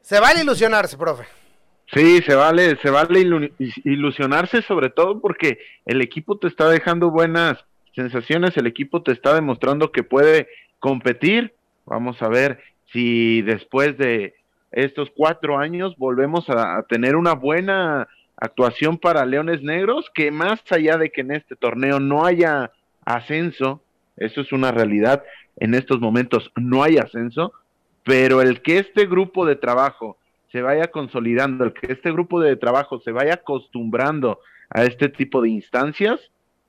Se 0.02 0.20
vale 0.20 0.42
ilusionarse, 0.42 0.98
profe. 0.98 1.41
Sí, 1.94 2.22
se 2.22 2.36
vale, 2.36 2.78
se 2.78 2.90
vale 2.90 3.20
ilusionarse 3.84 4.62
sobre 4.62 4.90
todo 4.90 5.20
porque 5.20 5.60
el 5.86 6.02
equipo 6.02 6.38
te 6.38 6.48
está 6.48 6.70
dejando 6.70 7.12
buenas 7.12 7.66
sensaciones, 7.94 8.56
el 8.56 8.66
equipo 8.66 9.02
te 9.02 9.12
está 9.12 9.34
demostrando 9.36 9.92
que 9.92 10.04
puede 10.04 10.48
competir. 10.80 11.54
Vamos 11.86 12.22
a 12.22 12.30
ver 12.30 12.64
si 12.94 13.42
después 13.42 13.98
de 13.98 14.36
estos 14.72 15.12
cuatro 15.16 15.58
años 15.58 15.98
volvemos 15.98 16.50
a, 16.50 16.84
tener 16.84 17.18
una 17.18 17.34
buena 17.34 18.08
actuación 18.38 18.98
para 18.98 19.26
Leones 19.26 19.62
Negros, 19.62 20.10
que 20.14 20.32
más 20.32 20.62
allá 20.72 20.98
de 20.98 21.12
que 21.12 21.22
en 21.22 21.32
este 21.32 21.58
torneo 21.58 22.00
no 22.00 22.26
haya 22.26 22.72
ascenso, 23.04 23.82
eso 24.16 24.40
es 24.40 24.54
una 24.54 24.72
realidad, 24.72 25.24
en 25.58 25.76
estos 25.76 26.00
momentos 26.00 26.52
no 26.56 26.84
hay 26.84 26.98
ascenso, 26.98 27.52
pero 28.04 28.42
el 28.42 28.62
que 28.62 28.80
este 28.80 29.06
grupo 29.06 29.46
de 29.46 29.58
trabajo 29.58 30.18
se 30.52 30.62
vaya 30.62 30.88
consolidando, 30.88 31.64
el 31.64 31.74
que 31.74 31.92
este 31.94 32.12
grupo 32.12 32.40
de 32.40 32.56
trabajo 32.56 33.00
se 33.00 33.12
vaya 33.12 33.36
acostumbrando 33.36 34.40
a 34.70 34.84
este 34.84 35.10
tipo 35.10 35.42
de 35.42 35.50
instancias, 35.50 36.20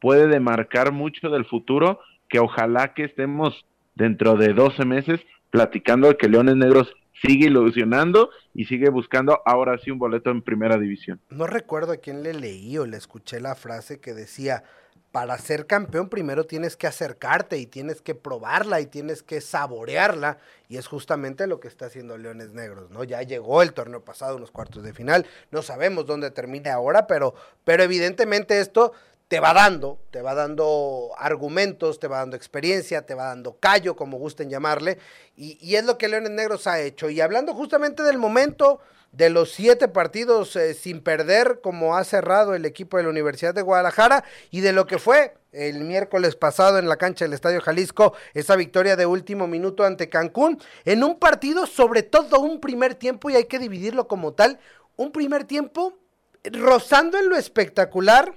puede 0.01 0.29
demarcar 0.29 0.93
mucho 0.93 1.31
del 1.31 1.45
futuro 1.45 2.01
que 2.29 2.41
ojalá 2.41 2.95
que 2.95 3.05
estemos 3.05 3.65
dentro 3.95 4.37
de 4.37 4.53
12 4.53 4.85
meses 4.85 5.21
platicando 5.51 6.09
de 6.09 6.17
que 6.17 6.29
Leones 6.29 6.57
Negros 6.57 6.93
sigue 7.23 7.47
ilusionando 7.47 8.31
y 8.55 8.65
sigue 8.65 8.89
buscando 8.89 9.41
ahora 9.45 9.79
sí 9.79 9.91
un 9.91 9.99
boleto 9.99 10.31
en 10.31 10.43
primera 10.43 10.79
división. 10.79 11.21
No 11.31 11.47
recuerdo 11.47 11.93
a 11.93 11.99
quién 11.99 12.23
le 12.23 12.33
leí 12.33 12.79
o 12.79 12.87
le 12.87 12.97
escuché 12.97 13.41
la 13.41 13.55
frase 13.55 14.01
que 14.01 14.15
decía, 14.15 14.65
para 15.13 15.37
ser 15.37 15.67
campeón 15.67 16.09
primero 16.09 16.45
tienes 16.45 16.77
que 16.77 16.87
acercarte 16.87 17.59
y 17.59 17.67
tienes 17.67 18.01
que 18.01 18.15
probarla 18.15 18.81
y 18.81 18.87
tienes 18.87 19.23
que 19.23 19.43
saborearla 19.43 20.39
y 20.69 20.79
es 20.79 20.87
justamente 20.87 21.47
lo 21.47 21.61
que 21.61 21.69
está 21.69 21.87
haciendo 21.87 22.17
Leones 22.17 22.51
Negros, 22.51 22.91
¿no? 22.91 23.05
Ya 23.05 23.23
llegó 23.23 23.61
el 23.61 23.75
torneo 23.75 24.03
pasado, 24.03 24.37
unos 24.37 24.51
cuartos 24.51 24.83
de 24.83 24.95
final, 24.95 25.27
no 25.51 25.61
sabemos 25.61 26.07
dónde 26.07 26.31
termine 26.31 26.71
ahora, 26.71 27.07
pero, 27.07 27.35
pero 27.63 27.83
evidentemente 27.83 28.59
esto 28.59 28.93
te 29.29 29.41
va 29.41 29.55
dando, 29.55 29.99
te 30.11 30.21
va 30.21 30.35
dando 30.35 31.11
argumentos, 31.17 31.99
te 31.99 32.07
va 32.07 32.19
dando 32.19 32.37
experiencia, 32.37 33.07
te 33.07 33.15
va 33.15 33.29
dando 33.29 33.57
callo, 33.59 33.97
como 33.97 34.19
gusten 34.19 34.51
llamarle, 34.51 34.99
y, 35.37 35.75
es 35.75 35.85
lo 35.87 35.97
que 35.97 36.09
Leones 36.09 36.33
Negros 36.33 36.67
ha 36.67 36.81
hecho. 36.81 37.09
Y 37.09 37.21
hablando 37.23 37.55
justamente 37.55 38.03
del 38.03 38.19
momento 38.19 38.81
de 39.13 39.29
los 39.29 39.53
siete 39.53 39.89
partidos 39.89 40.57
eh, 40.57 40.75
sin 40.75 41.03
perder, 41.03 41.61
como 41.63 41.97
ha 41.97 42.05
cerrado 42.05 42.55
el 42.55 42.65
equipo 42.65 42.97
de 42.97 43.05
la 43.05 43.11
Universidad 43.11 43.55
de 43.55 43.63
Guadalajara, 43.63 44.25
y 44.51 44.61
de 44.61 44.73
lo 44.73 44.87
que 44.87 44.99
fue 44.99 45.35
el 45.53 45.85
miércoles 45.85 46.35
pasado 46.35 46.79
en 46.79 46.89
la 46.89 46.97
cancha 46.97 47.27
del 47.27 47.35
Estadio 47.35 47.61
Jalisco, 47.61 48.15
esa 48.33 48.57
victoria 48.57 48.97
de 48.97 49.05
último 49.05 49.47
minuto 49.47 49.85
ante 49.85 50.09
Cancún, 50.09 50.59
en 50.87 51.05
un 51.05 51.19
partido, 51.19 51.67
sobre 51.67 52.03
todo 52.03 52.41
un 52.41 52.59
primer 52.59 52.95
tiempo, 52.95 53.29
y 53.29 53.37
hay 53.37 53.45
que 53.45 53.59
dividirlo 53.59 54.09
como 54.09 54.33
tal, 54.33 54.59
un 54.97 55.13
primer 55.13 55.45
tiempo 55.45 55.99
rozando 56.45 57.19
en 57.19 57.29
lo 57.29 57.37
espectacular, 57.37 58.35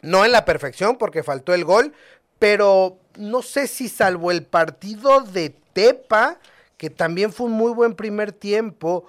no 0.00 0.24
en 0.24 0.32
la 0.32 0.44
perfección 0.44 0.96
porque 0.96 1.22
faltó 1.22 1.54
el 1.54 1.64
gol, 1.64 1.92
pero 2.38 2.98
no 3.16 3.42
sé 3.42 3.68
si 3.68 3.88
salvo 3.88 4.30
el 4.30 4.44
partido 4.44 5.20
de 5.20 5.54
Tepa, 5.72 6.38
que 6.76 6.90
también 6.90 7.32
fue 7.32 7.46
un 7.46 7.52
muy 7.52 7.72
buen 7.72 7.94
primer 7.94 8.32
tiempo, 8.32 9.04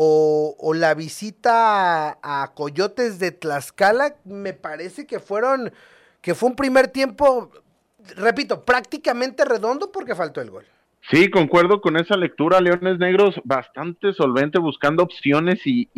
o, 0.00 0.74
la 0.74 0.94
visita 0.94 2.18
a, 2.22 2.52
Coyotes 2.54 3.18
de 3.18 3.32
Tlaxcala, 3.32 4.14
me 4.24 4.52
parece 4.52 5.06
que 5.06 5.18
fueron, 5.18 5.72
que 6.20 6.36
fue 6.36 6.50
un 6.50 6.54
primer 6.54 6.86
tiempo, 6.88 7.50
repito, 8.16 8.64
prácticamente 8.64 9.44
redondo 9.44 9.90
porque 9.90 10.14
faltó 10.14 10.40
el 10.40 10.50
gol. 10.50 10.64
Sí, 11.10 11.30
concuerdo 11.30 11.80
con 11.80 11.96
esa 11.96 12.16
lectura, 12.16 12.60
Leones 12.60 12.98
Negros, 12.98 13.40
bastante 13.42 14.12
solvente 14.12 14.60
buscando 14.60 15.02
opciones 15.02 15.60
y, 15.64 15.88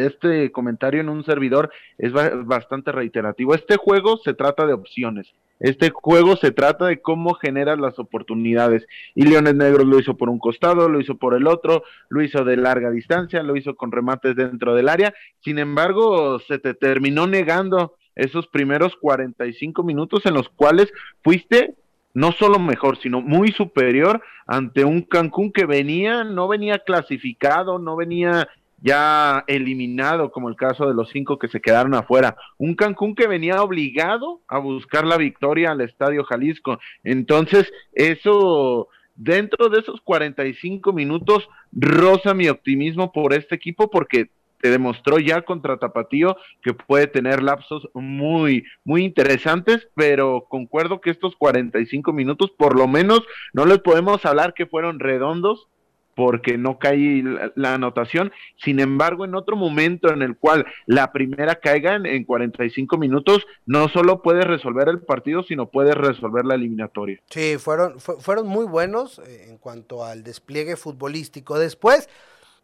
este 0.00 0.50
comentario 0.50 1.00
en 1.00 1.08
un 1.08 1.24
servidor 1.24 1.70
es 1.98 2.12
bastante 2.12 2.90
reiterativo. 2.90 3.54
Este 3.54 3.76
juego 3.76 4.16
se 4.16 4.34
trata 4.34 4.66
de 4.66 4.72
opciones, 4.72 5.32
este 5.64 5.88
juego 5.88 6.36
se 6.36 6.50
trata 6.50 6.84
de 6.84 7.00
cómo 7.00 7.32
generas 7.32 7.78
las 7.78 7.98
oportunidades. 7.98 8.86
Y 9.14 9.24
Leones 9.24 9.54
Negros 9.54 9.86
lo 9.86 9.98
hizo 9.98 10.14
por 10.14 10.28
un 10.28 10.38
costado, 10.38 10.90
lo 10.90 11.00
hizo 11.00 11.16
por 11.16 11.34
el 11.34 11.46
otro, 11.46 11.84
lo 12.10 12.22
hizo 12.22 12.44
de 12.44 12.58
larga 12.58 12.90
distancia, 12.90 13.42
lo 13.42 13.56
hizo 13.56 13.74
con 13.74 13.90
remates 13.90 14.36
dentro 14.36 14.74
del 14.74 14.90
área, 14.90 15.14
sin 15.40 15.58
embargo 15.58 16.38
se 16.40 16.58
te 16.58 16.74
terminó 16.74 17.26
negando 17.26 17.94
esos 18.14 18.46
primeros 18.48 18.94
45 18.96 19.82
minutos 19.82 20.26
en 20.26 20.34
los 20.34 20.50
cuales 20.50 20.92
fuiste 21.22 21.74
no 22.12 22.32
solo 22.32 22.58
mejor, 22.58 22.98
sino 22.98 23.22
muy 23.22 23.50
superior 23.52 24.22
ante 24.46 24.84
un 24.84 25.00
Cancún 25.00 25.50
que 25.50 25.64
venía, 25.64 26.24
no 26.24 26.46
venía 26.46 26.78
clasificado, 26.80 27.78
no 27.78 27.96
venía 27.96 28.48
ya 28.84 29.44
eliminado, 29.46 30.30
como 30.30 30.50
el 30.50 30.56
caso 30.56 30.86
de 30.86 30.92
los 30.92 31.08
cinco 31.08 31.38
que 31.38 31.48
se 31.48 31.62
quedaron 31.62 31.94
afuera. 31.94 32.36
Un 32.58 32.74
Cancún 32.74 33.14
que 33.14 33.26
venía 33.26 33.62
obligado 33.62 34.42
a 34.46 34.58
buscar 34.58 35.06
la 35.06 35.16
victoria 35.16 35.70
al 35.70 35.80
Estadio 35.80 36.22
Jalisco. 36.24 36.78
Entonces, 37.02 37.72
eso, 37.94 38.88
dentro 39.14 39.70
de 39.70 39.80
esos 39.80 40.02
45 40.02 40.92
minutos, 40.92 41.48
roza 41.72 42.34
mi 42.34 42.50
optimismo 42.50 43.10
por 43.10 43.32
este 43.32 43.54
equipo 43.54 43.90
porque 43.90 44.28
te 44.60 44.68
demostró 44.68 45.18
ya 45.18 45.42
contra 45.42 45.78
Tapatío 45.78 46.36
que 46.62 46.74
puede 46.74 47.06
tener 47.06 47.42
lapsos 47.42 47.88
muy, 47.94 48.64
muy 48.84 49.02
interesantes, 49.04 49.88
pero 49.94 50.44
concuerdo 50.48 51.00
que 51.00 51.08
estos 51.10 51.36
45 51.36 52.12
minutos, 52.12 52.50
por 52.50 52.76
lo 52.76 52.86
menos, 52.86 53.22
no 53.54 53.64
les 53.64 53.78
podemos 53.78 54.26
hablar 54.26 54.52
que 54.52 54.66
fueron 54.66 55.00
redondos, 55.00 55.68
porque 56.14 56.58
no 56.58 56.78
cae 56.78 57.22
la, 57.54 57.74
anotación. 57.74 58.32
Sin 58.62 58.80
embargo, 58.80 59.24
en 59.24 59.34
otro 59.34 59.56
momento 59.56 60.12
en 60.12 60.22
el 60.22 60.36
cual 60.36 60.66
la 60.86 61.12
primera 61.12 61.56
caiga 61.56 61.96
en, 61.96 62.24
45 62.24 62.96
minutos, 62.98 63.46
no 63.66 63.88
solo 63.88 64.22
puede 64.22 64.42
resolver 64.42 64.88
el 64.88 65.00
partido, 65.00 65.42
sino 65.42 65.70
puede 65.70 65.94
resolver 65.94 66.44
la 66.44 66.54
eliminatoria. 66.54 67.20
Sí, 67.30 67.56
fueron, 67.58 67.98
fueron 67.98 68.46
muy 68.46 68.66
buenos 68.66 69.18
eh, 69.18 69.46
en 69.48 69.58
cuanto 69.58 70.04
al 70.04 70.22
despliegue 70.22 70.76
futbolístico. 70.76 71.58
Después 71.58 72.08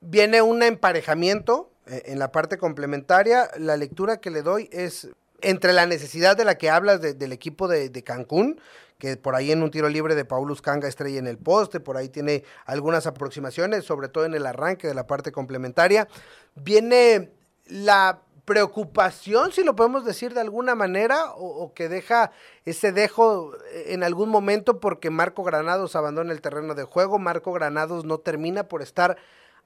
viene 0.01 0.43
un 0.43 0.63
emparejamiento 0.63 1.71
eh, 1.87 2.03
en 2.07 2.19
la 2.19 2.33
parte 2.33 2.59
complementaria, 2.59 3.49
la 3.59 3.77
lectura 3.77 4.21
que 4.21 4.31
le 4.31 4.43
doy 4.43 4.69
es 4.73 5.11
entre 5.43 5.73
la 5.73 5.87
necesidad 5.87 6.37
de 6.37 6.45
la 6.45 6.57
que 6.57 6.71
hablas 6.71 7.01
del 7.01 7.33
equipo 7.33 7.69
de, 7.69 7.91
Cancún, 8.03 8.61
que 9.01 9.17
por 9.17 9.35
ahí 9.35 9.51
en 9.51 9.65
un 9.65 9.73
tiro 9.73 9.89
libre 9.89 10.15
de 10.15 10.25
Paulus 10.25 10.63
Kanga 10.63 10.87
estrella 10.87 11.19
en 11.19 11.27
el 11.27 11.39
poste, 11.39 11.81
por 11.81 11.97
ahí 11.97 12.09
tiene 12.09 12.45
algunas 12.67 13.09
aproximaciones, 13.09 13.85
sobre 13.85 14.09
todo 14.09 14.25
en 14.25 14.35
el 14.35 14.47
arranque 14.47 14.87
de 14.87 14.95
la 14.95 15.09
parte 15.09 15.33
complementaria. 15.33 16.07
Viene 16.55 17.33
la 17.67 18.21
preocupación, 18.45 19.53
si 19.53 19.63
lo 19.63 19.77
podemos 19.77 20.05
decir 20.05 20.35
de 20.35 20.41
alguna 20.41 20.75
manera, 20.75 21.33
o, 21.37 21.73
que 21.73 21.89
deja 21.89 22.33
ese 22.65 22.93
dejo 22.93 23.53
en 23.87 24.03
algún 24.03 24.29
momento 24.29 24.81
porque 24.81 25.11
Marco 25.11 25.45
Granados 25.45 25.97
abandona 25.97 26.33
el 26.33 26.41
terreno 26.41 26.75
de 26.75 26.85
juego, 26.85 27.19
Marco 27.19 27.53
Granados 27.53 28.05
no 28.05 28.19
termina 28.19 28.65
por 28.65 28.83
estar 28.83 29.17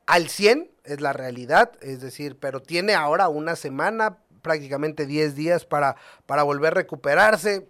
al 0.07 0.29
100, 0.29 0.71
es 0.85 1.01
la 1.01 1.15
realidad, 1.15 1.73
es 1.81 2.01
decir, 2.01 2.39
pero 2.39 2.61
tiene 2.61 2.95
ahora 2.95 3.29
una 3.29 3.57
semana, 3.57 4.19
prácticamente 4.43 5.07
10 5.07 5.35
días 5.35 5.65
para, 5.65 5.97
para 6.27 6.43
volver 6.43 6.73
a 6.73 6.77
recuperarse. 6.77 7.67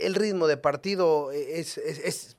El 0.00 0.14
ritmo 0.14 0.46
de 0.46 0.56
partido 0.56 1.32
es, 1.32 1.78
es, 1.78 2.36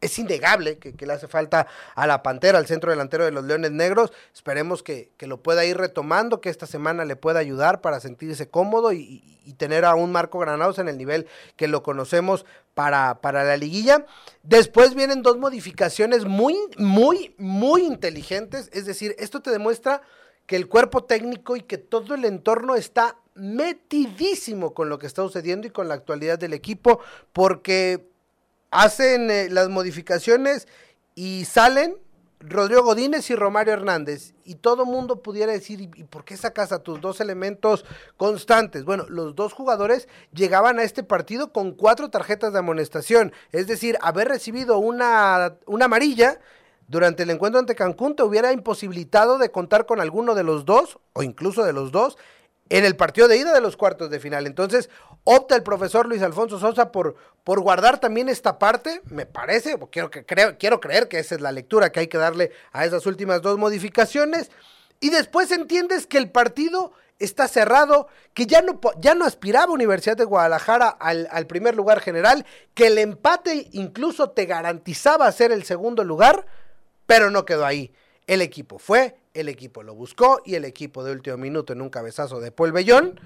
es 0.00 0.18
innegable 0.18 0.78
que, 0.78 1.06
le 1.06 1.12
hace 1.12 1.28
falta 1.28 1.66
a 1.94 2.06
la 2.06 2.22
Pantera, 2.22 2.58
al 2.58 2.66
centro 2.66 2.90
delantero 2.90 3.24
de 3.24 3.32
los 3.32 3.44
Leones 3.44 3.72
Negros. 3.72 4.12
Esperemos 4.32 4.82
que, 4.82 5.10
lo 5.20 5.42
pueda 5.42 5.64
ir 5.64 5.76
retomando, 5.76 6.40
que 6.40 6.50
esta 6.50 6.66
semana 6.66 7.04
le 7.04 7.16
pueda 7.16 7.40
ayudar 7.40 7.80
para 7.80 8.00
sentirse 8.00 8.48
cómodo 8.48 8.92
y, 8.92 9.34
tener 9.56 9.86
a 9.86 9.94
un 9.94 10.12
Marco 10.12 10.38
Granados 10.38 10.78
en 10.78 10.88
el 10.88 10.98
nivel 10.98 11.26
que 11.56 11.68
lo 11.68 11.82
conocemos 11.82 12.44
para, 12.74 13.22
para 13.22 13.44
la 13.44 13.56
liguilla. 13.56 14.04
Después 14.42 14.94
vienen 14.94 15.22
dos 15.22 15.38
modificaciones 15.38 16.26
muy, 16.26 16.54
muy, 16.76 17.34
muy 17.38 17.86
inteligentes. 17.86 18.68
Es 18.74 18.84
decir, 18.84 19.16
esto 19.18 19.40
te 19.40 19.50
demuestra 19.50 20.02
que 20.44 20.56
el 20.56 20.68
cuerpo 20.68 21.04
técnico 21.04 21.56
y 21.56 21.62
que 21.62 21.78
todo 21.78 22.14
el 22.14 22.26
entorno 22.26 22.74
está 22.74 23.16
metidísimo 23.38 24.74
con 24.74 24.88
lo 24.88 24.98
que 24.98 25.06
está 25.06 25.22
sucediendo 25.22 25.66
y 25.66 25.70
con 25.70 25.88
la 25.88 25.94
actualidad 25.94 26.38
del 26.38 26.52
equipo, 26.52 27.00
porque 27.32 28.08
hacen 28.70 29.30
eh, 29.30 29.48
las 29.50 29.68
modificaciones 29.68 30.68
y 31.14 31.44
salen 31.46 31.96
Rodrigo 32.40 32.82
Godínez 32.82 33.28
y 33.30 33.34
Romario 33.34 33.72
Hernández. 33.72 34.34
Y 34.44 34.56
todo 34.56 34.84
mundo 34.84 35.22
pudiera 35.22 35.52
decir, 35.52 35.80
¿y 35.80 36.04
por 36.04 36.24
qué 36.24 36.36
sacas 36.36 36.70
a 36.70 36.82
tus 36.82 37.00
dos 37.00 37.20
elementos 37.20 37.84
constantes? 38.16 38.84
Bueno, 38.84 39.06
los 39.08 39.34
dos 39.34 39.52
jugadores 39.52 40.08
llegaban 40.32 40.78
a 40.78 40.84
este 40.84 41.02
partido 41.02 41.52
con 41.52 41.72
cuatro 41.72 42.10
tarjetas 42.10 42.52
de 42.52 42.60
amonestación. 42.60 43.32
Es 43.50 43.66
decir, 43.66 43.98
haber 44.00 44.28
recibido 44.28 44.78
una, 44.78 45.56
una 45.66 45.86
amarilla 45.86 46.38
durante 46.86 47.24
el 47.24 47.30
encuentro 47.30 47.58
ante 47.58 47.74
Cancún 47.74 48.16
te 48.16 48.22
hubiera 48.22 48.52
imposibilitado 48.52 49.38
de 49.38 49.50
contar 49.50 49.84
con 49.84 50.00
alguno 50.00 50.34
de 50.34 50.44
los 50.44 50.64
dos, 50.64 50.98
o 51.12 51.22
incluso 51.22 51.64
de 51.64 51.72
los 51.72 51.92
dos, 51.92 52.16
en 52.70 52.84
el 52.84 52.96
partido 52.96 53.28
de 53.28 53.36
ida 53.36 53.52
de 53.52 53.60
los 53.60 53.76
cuartos 53.76 54.10
de 54.10 54.20
final. 54.20 54.46
Entonces, 54.46 54.90
opta 55.24 55.56
el 55.56 55.62
profesor 55.62 56.06
Luis 56.06 56.22
Alfonso 56.22 56.58
Sosa 56.58 56.92
por, 56.92 57.16
por 57.44 57.60
guardar 57.60 57.98
también 57.98 58.28
esta 58.28 58.58
parte, 58.58 59.00
me 59.06 59.26
parece, 59.26 59.78
quiero, 59.90 60.10
que, 60.10 60.24
creo, 60.24 60.56
quiero 60.58 60.80
creer 60.80 61.08
que 61.08 61.18
esa 61.18 61.34
es 61.34 61.40
la 61.40 61.52
lectura 61.52 61.90
que 61.90 62.00
hay 62.00 62.06
que 62.08 62.18
darle 62.18 62.52
a 62.72 62.84
esas 62.84 63.06
últimas 63.06 63.42
dos 63.42 63.58
modificaciones. 63.58 64.50
Y 65.00 65.10
después 65.10 65.50
entiendes 65.50 66.06
que 66.06 66.18
el 66.18 66.30
partido 66.30 66.92
está 67.18 67.48
cerrado, 67.48 68.08
que 68.34 68.46
ya 68.46 68.62
no, 68.62 68.80
ya 69.00 69.14
no 69.14 69.24
aspiraba 69.24 69.72
Universidad 69.72 70.16
de 70.16 70.24
Guadalajara 70.24 70.88
al, 70.88 71.28
al 71.30 71.46
primer 71.46 71.74
lugar 71.74 72.00
general, 72.00 72.46
que 72.74 72.88
el 72.88 72.98
empate 72.98 73.68
incluso 73.72 74.30
te 74.30 74.46
garantizaba 74.46 75.30
ser 75.32 75.52
el 75.52 75.64
segundo 75.64 76.04
lugar, 76.04 76.46
pero 77.06 77.30
no 77.30 77.44
quedó 77.44 77.64
ahí. 77.64 77.92
El 78.26 78.42
equipo 78.42 78.78
fue, 78.78 79.16
el 79.34 79.48
equipo 79.48 79.82
lo 79.82 79.94
buscó 79.94 80.40
y 80.44 80.54
el 80.54 80.64
equipo 80.64 81.04
de 81.04 81.12
último 81.12 81.36
minuto 81.36 81.72
en 81.72 81.82
un 81.82 81.90
cabezazo 81.90 82.40
de 82.40 82.52
Paul 82.52 82.72
Bellón 82.72 83.20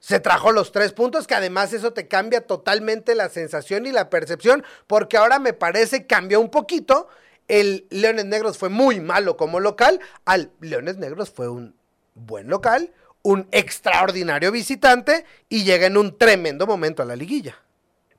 se 0.00 0.20
trajo 0.20 0.52
los 0.52 0.72
tres 0.72 0.92
puntos, 0.92 1.26
que 1.26 1.34
además 1.34 1.72
eso 1.72 1.92
te 1.92 2.06
cambia 2.08 2.46
totalmente 2.46 3.14
la 3.14 3.28
sensación 3.28 3.86
y 3.86 3.92
la 3.92 4.10
percepción, 4.10 4.64
porque 4.86 5.16
ahora 5.16 5.38
me 5.38 5.52
parece 5.52 6.06
cambió 6.06 6.40
un 6.40 6.50
poquito. 6.50 7.08
El 7.48 7.86
Leones 7.90 8.26
Negros 8.26 8.58
fue 8.58 8.68
muy 8.68 9.00
malo 9.00 9.36
como 9.36 9.58
local, 9.58 10.00
al 10.24 10.52
Leones 10.60 10.98
Negros 10.98 11.30
fue 11.30 11.48
un 11.48 11.74
buen 12.14 12.48
local, 12.48 12.92
un 13.22 13.48
extraordinario 13.50 14.52
visitante 14.52 15.24
y 15.48 15.64
llega 15.64 15.86
en 15.86 15.96
un 15.96 16.16
tremendo 16.16 16.66
momento 16.66 17.02
a 17.02 17.06
la 17.06 17.16
liguilla. 17.16 17.56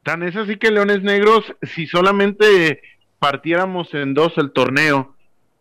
Tan 0.04 0.24
es 0.24 0.36
así 0.36 0.58
que 0.58 0.72
Leones 0.72 1.04
Negros, 1.04 1.46
si 1.62 1.88
solamente 1.88 2.82
partiéramos 3.20 3.94
en 3.94 4.14
dos 4.14 4.34
el 4.38 4.52
torneo, 4.52 5.16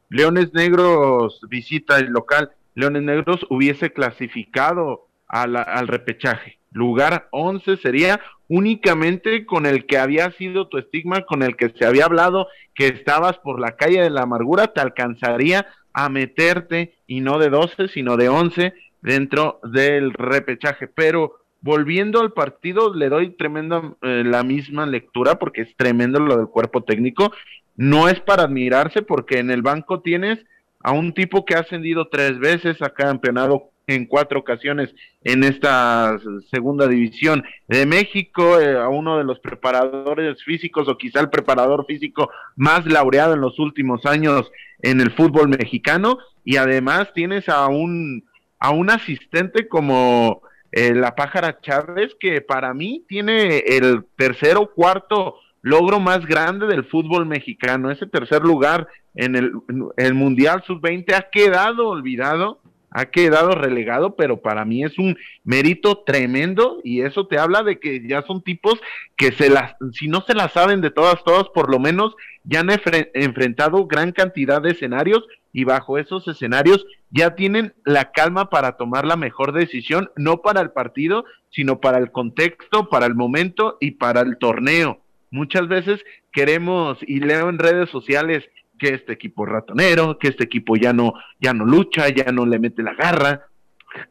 Leones 0.09 0.55
Negros 0.55 1.40
visita 1.49 1.99
el 1.99 2.07
local, 2.07 2.51
Leones 2.75 3.03
Negros 3.03 3.47
hubiese 3.51 3.92
clasificado 3.92 5.09
al 5.27 5.88
repechaje. 5.88 6.59
Lugar 6.73 7.29
11 7.33 7.77
sería 7.79 8.21
únicamente 8.49 9.47
con 9.47 9.66
el 9.66 9.87
que 9.87 9.99
había 9.99 10.31
sido 10.33 10.68
tu 10.68 10.79
estigma, 10.79 11.23
con 11.23 11.42
el 11.42 11.57
que 11.57 11.71
se 11.71 11.85
había 11.85 12.07
hablado 12.07 12.49
que 12.75 12.88
estabas 12.88 13.38
por 13.38 13.61
la 13.61 13.77
calle 13.77 14.01
de 14.01 14.11
la 14.11 14.23
amargura, 14.23 14.68
te 14.68 14.81
alcanzaría 14.81 15.66
a 15.92 16.09
meterte 16.09 16.94
y 17.07 17.21
no 17.21 17.38
de 17.38 17.51
12, 17.51 17.88
sino 17.88 18.16
de 18.16 18.29
11 18.29 18.73
dentro 19.03 19.61
del 19.62 20.12
repechaje. 20.12 20.87
Pero 20.88 21.40
volviendo 21.61 22.21
al 22.21 22.33
partido, 22.33 22.94
le 22.94 23.09
doy 23.09 23.31
tremenda 23.31 23.83
eh, 24.03 24.23
la 24.25 24.42
misma 24.42 24.87
lectura 24.87 25.38
porque 25.38 25.62
es 25.62 25.77
tremendo 25.77 26.21
lo 26.21 26.37
del 26.37 26.49
cuerpo 26.49 26.85
técnico. 26.85 27.33
No 27.79 28.09
es 28.09 28.19
para 28.19 28.43
admirarse 28.43 29.03
porque 29.03 29.38
en 29.38 29.53
el 29.53 29.62
banco 29.62 30.01
tienes 30.01 30.41
a 30.81 30.91
un 30.91 31.14
tipo 31.14 31.45
que 31.45 31.55
ha 31.55 31.61
ascendido 31.61 32.09
tres 32.09 32.38
veces, 32.41 32.83
ha 32.83 32.91
campeonado 32.91 33.71
en 33.87 34.05
cuatro 34.05 34.41
ocasiones 34.41 34.93
en 35.23 35.45
esta 35.45 36.19
segunda 36.51 36.88
división 36.88 37.45
de 37.69 37.87
México, 37.87 38.61
eh, 38.61 38.77
a 38.77 38.88
uno 38.88 39.17
de 39.17 39.23
los 39.23 39.38
preparadores 39.38 40.43
físicos 40.43 40.88
o 40.88 40.99
quizá 40.99 41.21
el 41.21 41.31
preparador 41.31 41.87
físico 41.87 42.31
más 42.57 42.85
laureado 42.85 43.35
en 43.35 43.41
los 43.41 43.61
últimos 43.61 44.05
años 44.07 44.51
en 44.83 45.01
el 45.01 45.12
fútbol 45.12 45.49
mexicano. 45.49 46.19
Y 46.45 46.57
además 46.57 47.12
tienes 47.14 47.49
a 47.49 47.69
un 47.69 48.25
a 48.59 48.71
un 48.71 48.91
asistente 48.91 49.69
como 49.69 50.43
eh, 50.73 50.95
la 50.95 51.14
pájara 51.14 51.61
Chávez 51.61 52.17
que 52.19 52.41
para 52.41 52.75
mí 52.75 53.05
tiene 53.09 53.59
el 53.59 54.05
tercer 54.17 54.57
o 54.57 54.75
cuarto 54.75 55.37
logro 55.69 56.01
más 56.01 56.27
grande 56.27 56.67
del 56.67 56.85
fútbol 56.85 57.27
mexicano. 57.27 57.91
Ese 57.91 58.07
tercer 58.07 58.43
lugar 58.43 58.89
en 59.15 59.37
el, 59.37 60.15
Mundial 60.15 60.63
Sub-20 60.67 61.15
ha 61.15 61.29
quedado 61.31 61.89
olvidado 61.89 62.61
ha 62.91 63.05
quedado 63.11 63.51
relegado, 63.51 64.17
pero 64.17 64.41
para 64.41 64.65
mí 64.65 64.83
es 64.83 64.99
un 64.99 65.19
mérito 65.45 66.05
tremendo 66.07 66.81
y 66.83 67.03
eso 67.03 67.27
te 67.27 67.39
habla 67.39 67.63
de 67.63 67.79
que 67.79 68.09
ya 68.09 68.23
son 68.23 68.43
tipos 68.43 68.81
que 69.15 69.31
se 69.31 69.51
las, 69.51 69.75
si 69.93 70.09
no 70.09 70.23
se 70.23 70.33
las 70.33 70.53
saben 70.53 70.81
de 70.81 70.91
todas, 70.91 71.23
todas, 71.23 71.51
por 71.51 71.71
lo 71.71 71.79
menos 71.79 72.17
ya 72.45 72.61
han 72.61 72.71
enfrentado 73.13 73.87
gran 73.87 74.13
cantidad 74.13 74.63
de 74.63 74.71
escenarios 74.71 75.23
y 75.53 75.65
bajo 75.65 75.99
esos 75.99 76.27
escenarios 76.29 76.87
ya 77.11 77.35
tienen 77.35 77.75
la 77.85 78.11
calma 78.11 78.49
para 78.49 78.79
tomar 78.79 79.05
la 79.05 79.17
mejor 79.17 79.53
decisión, 79.53 80.11
no 80.17 80.41
para 80.41 80.63
el 80.63 80.71
partido, 80.71 81.27
sino 81.51 81.81
para 81.81 81.99
el 81.99 82.11
contexto, 82.11 82.89
para 82.89 83.05
el 83.05 83.15
momento 83.15 83.77
y 83.81 83.93
para 83.93 84.23
el 84.23 84.39
torneo. 84.39 85.03
Muchas 85.31 85.69
veces 85.69 86.05
queremos, 86.33 86.99
y 87.03 87.21
leo 87.21 87.49
en 87.49 87.59
redes 87.59 87.91
sociales, 87.91 88.45
que 88.79 88.95
este 88.95 89.12
equipo 89.12 89.45
ratonero, 89.45 90.19
que 90.19 90.29
este 90.29 90.45
equipo 90.45 90.77
ya 90.77 90.93
no, 90.93 91.14
ya 91.41 91.53
no 91.53 91.64
lucha, 91.64 92.09
ya 92.09 92.33
no 92.33 92.47
le 92.47 92.59
mete 92.59 92.83
la 92.83 92.95
garra. 92.95 93.47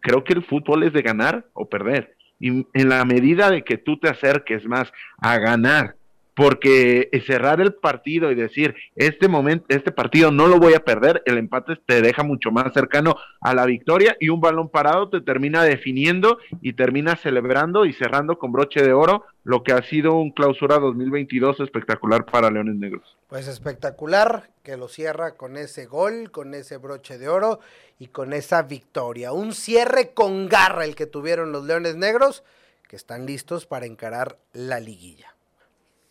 Creo 0.01 0.23
que 0.23 0.33
el 0.33 0.43
fútbol 0.43 0.83
es 0.83 0.93
de 0.93 1.01
ganar 1.01 1.45
o 1.53 1.69
perder. 1.69 2.15
Y 2.39 2.67
en 2.73 2.89
la 2.89 3.03
medida 3.05 3.49
de 3.49 3.63
que 3.63 3.77
tú 3.77 3.97
te 3.97 4.09
acerques 4.09 4.65
más 4.65 4.91
a 5.17 5.39
ganar 5.39 5.96
porque 6.37 7.09
cerrar 7.25 7.59
el 7.61 7.73
partido 7.73 8.31
y 8.31 8.35
decir, 8.35 8.75
este 8.95 9.27
momento, 9.27 9.65
este 9.69 9.91
partido 9.91 10.29
no 10.29 10.45
lo 10.45 10.59
voy 10.59 10.75
a 10.75 10.85
perder, 10.85 11.23
el 11.25 11.39
empate 11.39 11.77
te 11.83 11.99
deja 11.99 12.21
mucho 12.21 12.51
más 12.51 12.71
cercano 12.73 13.15
a 13.41 13.55
la 13.55 13.65
victoria 13.65 14.15
y 14.19 14.29
un 14.29 14.39
balón 14.39 14.69
parado 14.69 15.09
te 15.09 15.19
termina 15.19 15.63
definiendo 15.63 16.37
y 16.61 16.73
termina 16.73 17.15
celebrando 17.15 17.85
y 17.85 17.93
cerrando 17.93 18.37
con 18.37 18.51
broche 18.51 18.83
de 18.83 18.93
oro 18.93 19.25
lo 19.43 19.63
que 19.63 19.71
ha 19.71 19.81
sido 19.81 20.13
un 20.13 20.29
clausura 20.29 20.77
2022 20.77 21.59
espectacular 21.61 22.23
para 22.23 22.51
Leones 22.51 22.75
Negros. 22.75 23.17
Pues 23.29 23.47
espectacular 23.47 24.51
que 24.61 24.77
lo 24.77 24.89
cierra 24.89 25.31
con 25.31 25.57
ese 25.57 25.87
gol, 25.87 26.29
con 26.29 26.53
ese 26.53 26.77
broche 26.77 27.17
de 27.17 27.29
oro 27.29 27.61
y 27.97 28.09
con 28.09 28.33
esa 28.33 28.61
victoria. 28.61 29.31
Un 29.31 29.53
cierre 29.53 30.11
con 30.13 30.47
garra 30.49 30.85
el 30.85 30.95
que 30.95 31.07
tuvieron 31.07 31.51
los 31.51 31.65
Leones 31.65 31.95
Negros 31.95 32.43
que 32.87 32.95
están 32.95 33.25
listos 33.25 33.65
para 33.65 33.87
encarar 33.87 34.37
la 34.53 34.79
liguilla. 34.79 35.36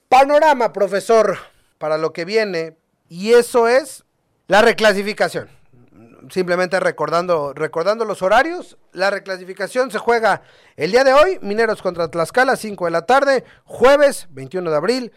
Panorama, 0.08 0.72
profesor, 0.72 1.36
para 1.78 1.98
lo 1.98 2.12
que 2.12 2.24
viene, 2.24 2.76
y 3.08 3.32
eso 3.32 3.68
es 3.68 4.04
la 4.46 4.62
reclasificación. 4.62 5.48
Simplemente 6.30 6.80
recordando, 6.80 7.52
recordando 7.54 8.04
los 8.04 8.22
horarios, 8.22 8.78
la 8.92 9.10
reclasificación 9.10 9.90
se 9.90 9.98
juega 9.98 10.42
el 10.76 10.90
día 10.90 11.04
de 11.04 11.12
hoy, 11.12 11.38
Mineros 11.42 11.82
contra 11.82 12.08
Tlaxcala, 12.08 12.56
5 12.56 12.84
de 12.84 12.90
la 12.90 13.06
tarde, 13.06 13.44
jueves 13.64 14.26
21 14.30 14.70
de 14.70 14.76
abril, 14.76 15.12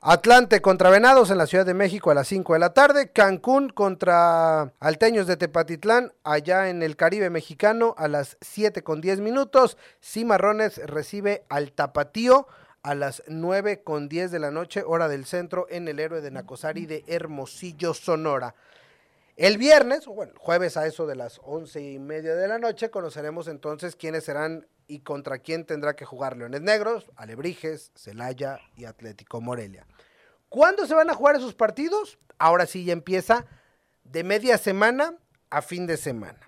Atlante 0.00 0.62
contra 0.62 0.90
Venados 0.90 1.30
en 1.30 1.38
la 1.38 1.48
Ciudad 1.48 1.66
de 1.66 1.74
México 1.74 2.12
a 2.12 2.14
las 2.14 2.28
5 2.28 2.52
de 2.52 2.58
la 2.60 2.72
tarde. 2.72 3.10
Cancún 3.10 3.68
contra 3.68 4.72
Alteños 4.78 5.26
de 5.26 5.36
Tepatitlán 5.36 6.12
allá 6.22 6.68
en 6.68 6.84
el 6.84 6.94
Caribe 6.94 7.30
mexicano 7.30 7.96
a 7.98 8.06
las 8.06 8.36
7 8.40 8.84
con 8.84 9.00
10 9.00 9.18
minutos. 9.18 9.76
Cimarrones 10.00 10.78
recibe 10.86 11.44
al 11.48 11.72
Tapatío 11.72 12.46
a 12.82 12.94
las 12.94 13.22
9 13.26 13.82
con 13.82 14.08
10 14.08 14.30
de 14.30 14.38
la 14.38 14.50
noche, 14.50 14.82
hora 14.86 15.08
del 15.08 15.24
centro, 15.24 15.66
en 15.70 15.88
el 15.88 15.98
héroe 15.98 16.20
de 16.20 16.30
Nacosari 16.30 16.86
de 16.86 17.04
Hermosillo, 17.06 17.94
Sonora. 17.94 18.54
El 19.36 19.58
viernes, 19.58 20.06
bueno, 20.06 20.32
jueves 20.36 20.76
a 20.76 20.86
eso 20.86 21.06
de 21.06 21.14
las 21.14 21.40
once 21.44 21.80
y 21.80 21.98
media 21.98 22.34
de 22.34 22.48
la 22.48 22.58
noche, 22.58 22.90
conoceremos 22.90 23.46
entonces 23.46 23.94
quiénes 23.94 24.24
serán 24.24 24.66
y 24.88 25.00
contra 25.00 25.38
quién 25.38 25.64
tendrá 25.64 25.94
que 25.94 26.04
jugar 26.04 26.36
Leones 26.36 26.62
Negros, 26.62 27.10
Alebrijes, 27.14 27.92
Celaya 27.94 28.58
y 28.74 28.86
Atlético 28.86 29.40
Morelia. 29.40 29.86
¿Cuándo 30.48 30.86
se 30.86 30.94
van 30.94 31.10
a 31.10 31.14
jugar 31.14 31.36
esos 31.36 31.54
partidos? 31.54 32.18
Ahora 32.38 32.66
sí 32.66 32.84
ya 32.84 32.94
empieza 32.94 33.44
de 34.04 34.24
media 34.24 34.56
semana 34.56 35.14
a 35.50 35.62
fin 35.62 35.86
de 35.86 35.98
semana. 35.98 36.40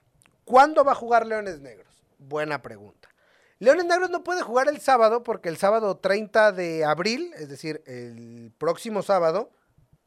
¿Cuándo 0.44 0.82
va 0.82 0.92
a 0.92 0.96
jugar 0.96 1.26
Leones 1.26 1.60
Negros? 1.60 2.02
Buena 2.18 2.62
pregunta. 2.62 3.09
Leones 3.60 3.84
Negros 3.84 4.08
no 4.08 4.24
puede 4.24 4.40
jugar 4.40 4.68
el 4.68 4.80
sábado 4.80 5.22
porque 5.22 5.50
el 5.50 5.58
sábado 5.58 5.98
30 5.98 6.52
de 6.52 6.82
abril, 6.86 7.34
es 7.36 7.50
decir, 7.50 7.82
el 7.84 8.52
próximo 8.56 9.02
sábado, 9.02 9.50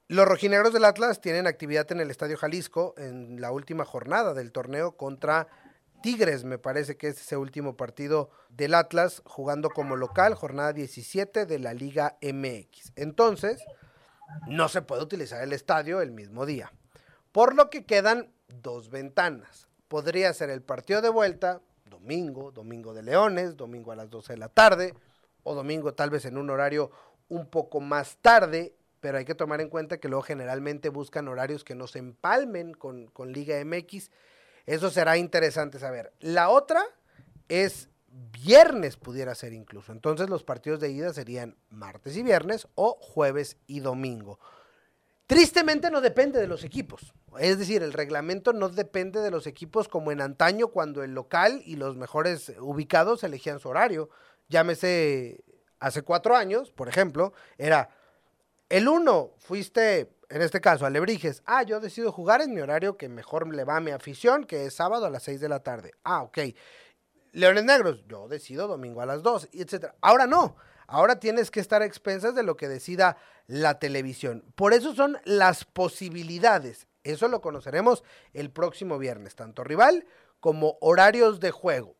los 0.07 0.27
rojinegros 0.27 0.73
del 0.73 0.85
Atlas 0.85 1.21
tienen 1.21 1.45
actividad 1.45 1.91
en 1.91 1.99
el 1.99 2.09
Estadio 2.09 2.35
Jalisco 2.35 2.95
en 2.97 3.39
la 3.39 3.51
última 3.51 3.85
jornada 3.85 4.33
del 4.33 4.51
torneo 4.51 4.97
contra 4.97 5.47
Tigres, 6.01 6.43
me 6.43 6.57
parece 6.57 6.97
que 6.97 7.09
es 7.09 7.21
ese 7.21 7.37
último 7.37 7.77
partido 7.77 8.31
del 8.49 8.73
Atlas 8.73 9.21
jugando 9.23 9.69
como 9.69 9.97
local, 9.97 10.33
jornada 10.33 10.73
17 10.73 11.45
de 11.45 11.59
la 11.59 11.75
Liga 11.75 12.17
MX. 12.23 12.93
Entonces, 12.95 13.63
no 14.47 14.67
se 14.67 14.81
puede 14.81 15.03
utilizar 15.03 15.43
el 15.43 15.53
estadio 15.53 16.01
el 16.01 16.11
mismo 16.11 16.47
día. 16.47 16.73
Por 17.31 17.53
lo 17.53 17.69
que 17.69 17.85
quedan 17.85 18.33
dos 18.47 18.89
ventanas. 18.89 19.69
Podría 19.87 20.33
ser 20.33 20.49
el 20.49 20.63
partido 20.63 21.03
de 21.03 21.09
vuelta, 21.09 21.61
domingo, 21.93 22.51
domingo 22.51 22.93
de 22.93 23.03
Leones, 23.03 23.55
domingo 23.55 23.91
a 23.91 23.95
las 23.95 24.09
12 24.09 24.33
de 24.33 24.39
la 24.39 24.49
tarde, 24.49 24.93
o 25.43 25.53
domingo 25.53 25.93
tal 25.93 26.09
vez 26.09 26.25
en 26.25 26.37
un 26.37 26.49
horario 26.49 26.91
un 27.29 27.45
poco 27.47 27.79
más 27.79 28.17
tarde, 28.17 28.75
pero 28.99 29.17
hay 29.17 29.25
que 29.25 29.35
tomar 29.35 29.61
en 29.61 29.69
cuenta 29.69 29.99
que 29.99 30.07
luego 30.07 30.23
generalmente 30.23 30.89
buscan 30.89 31.27
horarios 31.27 31.63
que 31.63 31.75
no 31.75 31.87
se 31.87 31.99
empalmen 31.99 32.73
con, 32.73 33.07
con 33.07 33.31
Liga 33.31 33.63
MX. 33.63 34.09
Eso 34.65 34.89
será 34.89 35.17
interesante 35.17 35.77
saber. 35.77 36.13
La 36.19 36.49
otra 36.49 36.83
es 37.47 37.89
viernes 38.43 38.97
pudiera 38.97 39.35
ser 39.35 39.53
incluso. 39.53 39.91
Entonces 39.91 40.29
los 40.29 40.43
partidos 40.43 40.79
de 40.79 40.91
ida 40.91 41.13
serían 41.13 41.55
martes 41.69 42.15
y 42.17 42.23
viernes 42.23 42.67
o 42.75 42.97
jueves 42.99 43.57
y 43.67 43.81
domingo. 43.81 44.39
Tristemente 45.27 45.91
no 45.91 46.01
depende 46.01 46.39
de 46.39 46.47
los 46.47 46.63
equipos. 46.63 47.13
Es 47.39 47.57
decir, 47.57 47.83
el 47.83 47.93
reglamento 47.93 48.53
no 48.53 48.69
depende 48.69 49.21
de 49.21 49.31
los 49.31 49.47
equipos 49.47 49.87
como 49.87 50.11
en 50.11 50.21
antaño 50.21 50.67
cuando 50.67 51.03
el 51.03 51.13
local 51.13 51.61
y 51.65 51.75
los 51.75 51.95
mejores 51.95 52.53
ubicados 52.59 53.23
elegían 53.23 53.59
su 53.59 53.69
horario. 53.69 54.09
Llámese 54.49 55.43
hace 55.79 56.01
cuatro 56.01 56.35
años, 56.35 56.71
por 56.71 56.87
ejemplo, 56.87 57.33
era 57.57 57.89
el 58.69 58.87
uno, 58.87 59.31
fuiste, 59.37 60.15
en 60.29 60.41
este 60.41 60.61
caso, 60.61 60.85
Alebrijes. 60.85 61.43
Ah, 61.45 61.63
yo 61.63 61.79
decido 61.79 62.11
jugar 62.11 62.41
en 62.41 62.53
mi 62.53 62.61
horario 62.61 62.97
que 62.97 63.09
mejor 63.09 63.53
le 63.53 63.63
va 63.63 63.77
a 63.77 63.81
mi 63.81 63.91
afición, 63.91 64.45
que 64.45 64.65
es 64.65 64.73
sábado 64.73 65.05
a 65.05 65.09
las 65.09 65.23
6 65.23 65.39
de 65.39 65.49
la 65.49 65.59
tarde. 65.59 65.91
Ah, 66.03 66.23
ok. 66.23 66.39
Leones 67.33 67.65
Negros, 67.65 68.03
yo 68.07 68.27
decido 68.27 68.67
domingo 68.67 69.01
a 69.01 69.05
las 69.05 69.21
2, 69.21 69.49
etc. 69.53 69.93
Ahora 70.01 70.25
no. 70.25 70.55
Ahora 70.87 71.19
tienes 71.19 71.51
que 71.51 71.59
estar 71.59 71.81
a 71.81 71.85
expensas 71.85 72.35
de 72.35 72.43
lo 72.43 72.57
que 72.57 72.67
decida 72.67 73.17
la 73.47 73.79
televisión. 73.79 74.43
Por 74.55 74.73
eso 74.73 74.93
son 74.95 75.17
las 75.25 75.65
posibilidades. 75.65 76.87
Eso 77.03 77.27
lo 77.27 77.41
conoceremos 77.41 78.03
el 78.33 78.49
próximo 78.51 78.97
viernes, 78.97 79.35
tanto 79.35 79.63
rival 79.63 80.05
como 80.39 80.77
horarios 80.81 81.39
de 81.39 81.51
juego. 81.51 81.95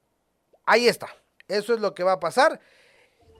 Ahí 0.66 0.88
está. 0.88 1.08
Eso 1.48 1.74
es 1.74 1.82
lo 1.82 1.94
que 1.94 2.04
va 2.04 2.13
a 2.13 2.20
pasar. 2.20 2.60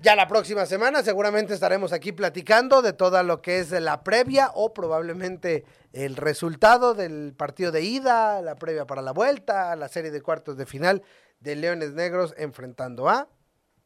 Ya 0.02 0.16
la 0.18 0.28
próxima 0.28 0.66
semana 0.66 1.02
seguramente 1.02 1.54
estaremos 1.54 1.94
aquí 1.94 2.12
platicando 2.12 2.82
de 2.82 2.92
todo 2.92 3.24
lo 3.24 3.42
que 3.42 3.60
es 3.60 3.72
la 3.72 4.04
previa 4.04 4.52
o 4.54 4.74
probablemente 4.74 5.64
el 5.94 6.18
resultado 6.18 6.94
del 6.94 7.34
partido 7.38 7.72
de 7.72 7.84
ida, 7.84 8.42
la 8.42 8.56
previa 8.56 8.86
para 8.86 9.02
la 9.02 9.14
vuelta, 9.14 9.74
la 9.78 9.88
serie 9.88 10.12
de 10.12 10.22
cuartos 10.22 10.58
de 10.58 10.66
final 10.66 11.04
de 11.40 11.56
Leones 11.56 11.94
Negros 11.94 12.34
enfrentando 12.38 13.08
a... 13.08 13.30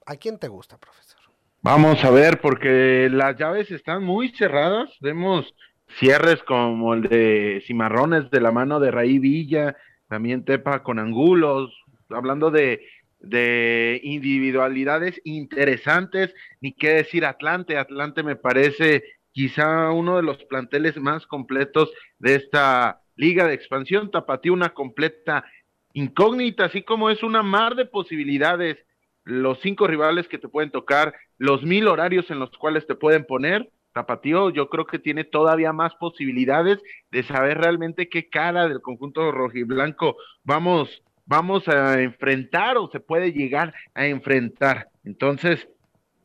¿A 0.08 0.16
quién 0.16 0.40
te 0.40 0.48
gusta, 0.48 0.78
profesor? 0.78 1.20
Vamos 1.62 2.04
a 2.04 2.10
ver, 2.10 2.40
porque 2.40 3.10
las 3.12 3.38
llaves 3.38 3.70
están 3.72 4.04
muy 4.04 4.30
cerradas. 4.30 4.90
Vemos 5.02 5.54
cierres 5.88 6.44
como 6.44 6.94
el 6.94 7.04
de 7.04 7.64
Cimarrones 7.66 8.30
de 8.30 8.42
la 8.42 8.52
mano 8.52 8.80
de 8.80 8.92
Raí 8.92 9.20
Villa, 9.20 9.76
también 10.08 10.46
Tepa 10.46 10.84
con 10.84 11.00
Angulos, 11.00 11.74
hablando 12.10 12.52
de 12.52 12.82
de 13.20 14.00
individualidades 14.04 15.20
interesantes, 15.24 16.34
ni 16.62 16.74
qué 16.74 16.90
decir 16.90 17.26
Atlante, 17.26 17.78
Atlante 17.78 18.24
me 18.24 18.36
parece 18.36 19.04
quizá 19.32 19.92
uno 19.92 20.18
de 20.18 20.24
los 20.24 20.44
planteles 20.46 20.98
más 20.98 21.26
completos 21.28 21.92
de 22.20 22.36
esta 22.36 23.02
liga 23.16 23.48
de 23.48 23.54
expansión, 23.54 24.12
Tapatío 24.12 24.54
una 24.54 24.74
completa 24.74 25.46
incógnita, 25.94 26.66
así 26.66 26.84
como 26.84 27.10
es 27.10 27.24
una 27.24 27.44
mar 27.44 27.76
de 27.76 27.86
posibilidades, 27.86 28.78
los 29.24 29.60
cinco 29.62 29.88
rivales 29.88 30.28
que 30.28 30.38
te 30.38 30.48
pueden 30.48 30.72
tocar, 30.72 31.14
los 31.38 31.64
mil 31.64 31.88
horarios 31.88 32.30
en 32.30 32.40
los 32.40 32.52
cuales 32.52 32.86
te 32.88 32.96
pueden 32.96 33.26
poner, 33.26 33.70
Tapatío 33.98 34.52
yo 34.52 34.70
creo 34.70 34.86
que 34.86 35.00
tiene 35.00 35.24
todavía 35.24 35.74
más 35.74 35.96
posibilidades 35.96 36.80
de 37.10 37.24
saber 37.24 37.58
realmente 37.58 38.10
qué 38.10 38.30
cara 38.30 38.68
del 38.68 38.80
conjunto 38.80 39.32
rojiblanco 39.32 40.18
vamos 40.44 41.02
vamos 41.26 41.68
a 41.68 42.00
enfrentar 42.00 42.78
o 42.78 42.90
se 42.92 43.00
puede 43.00 43.34
llegar 43.34 43.74
a 43.96 44.06
enfrentar. 44.06 44.88
Entonces, 45.04 45.68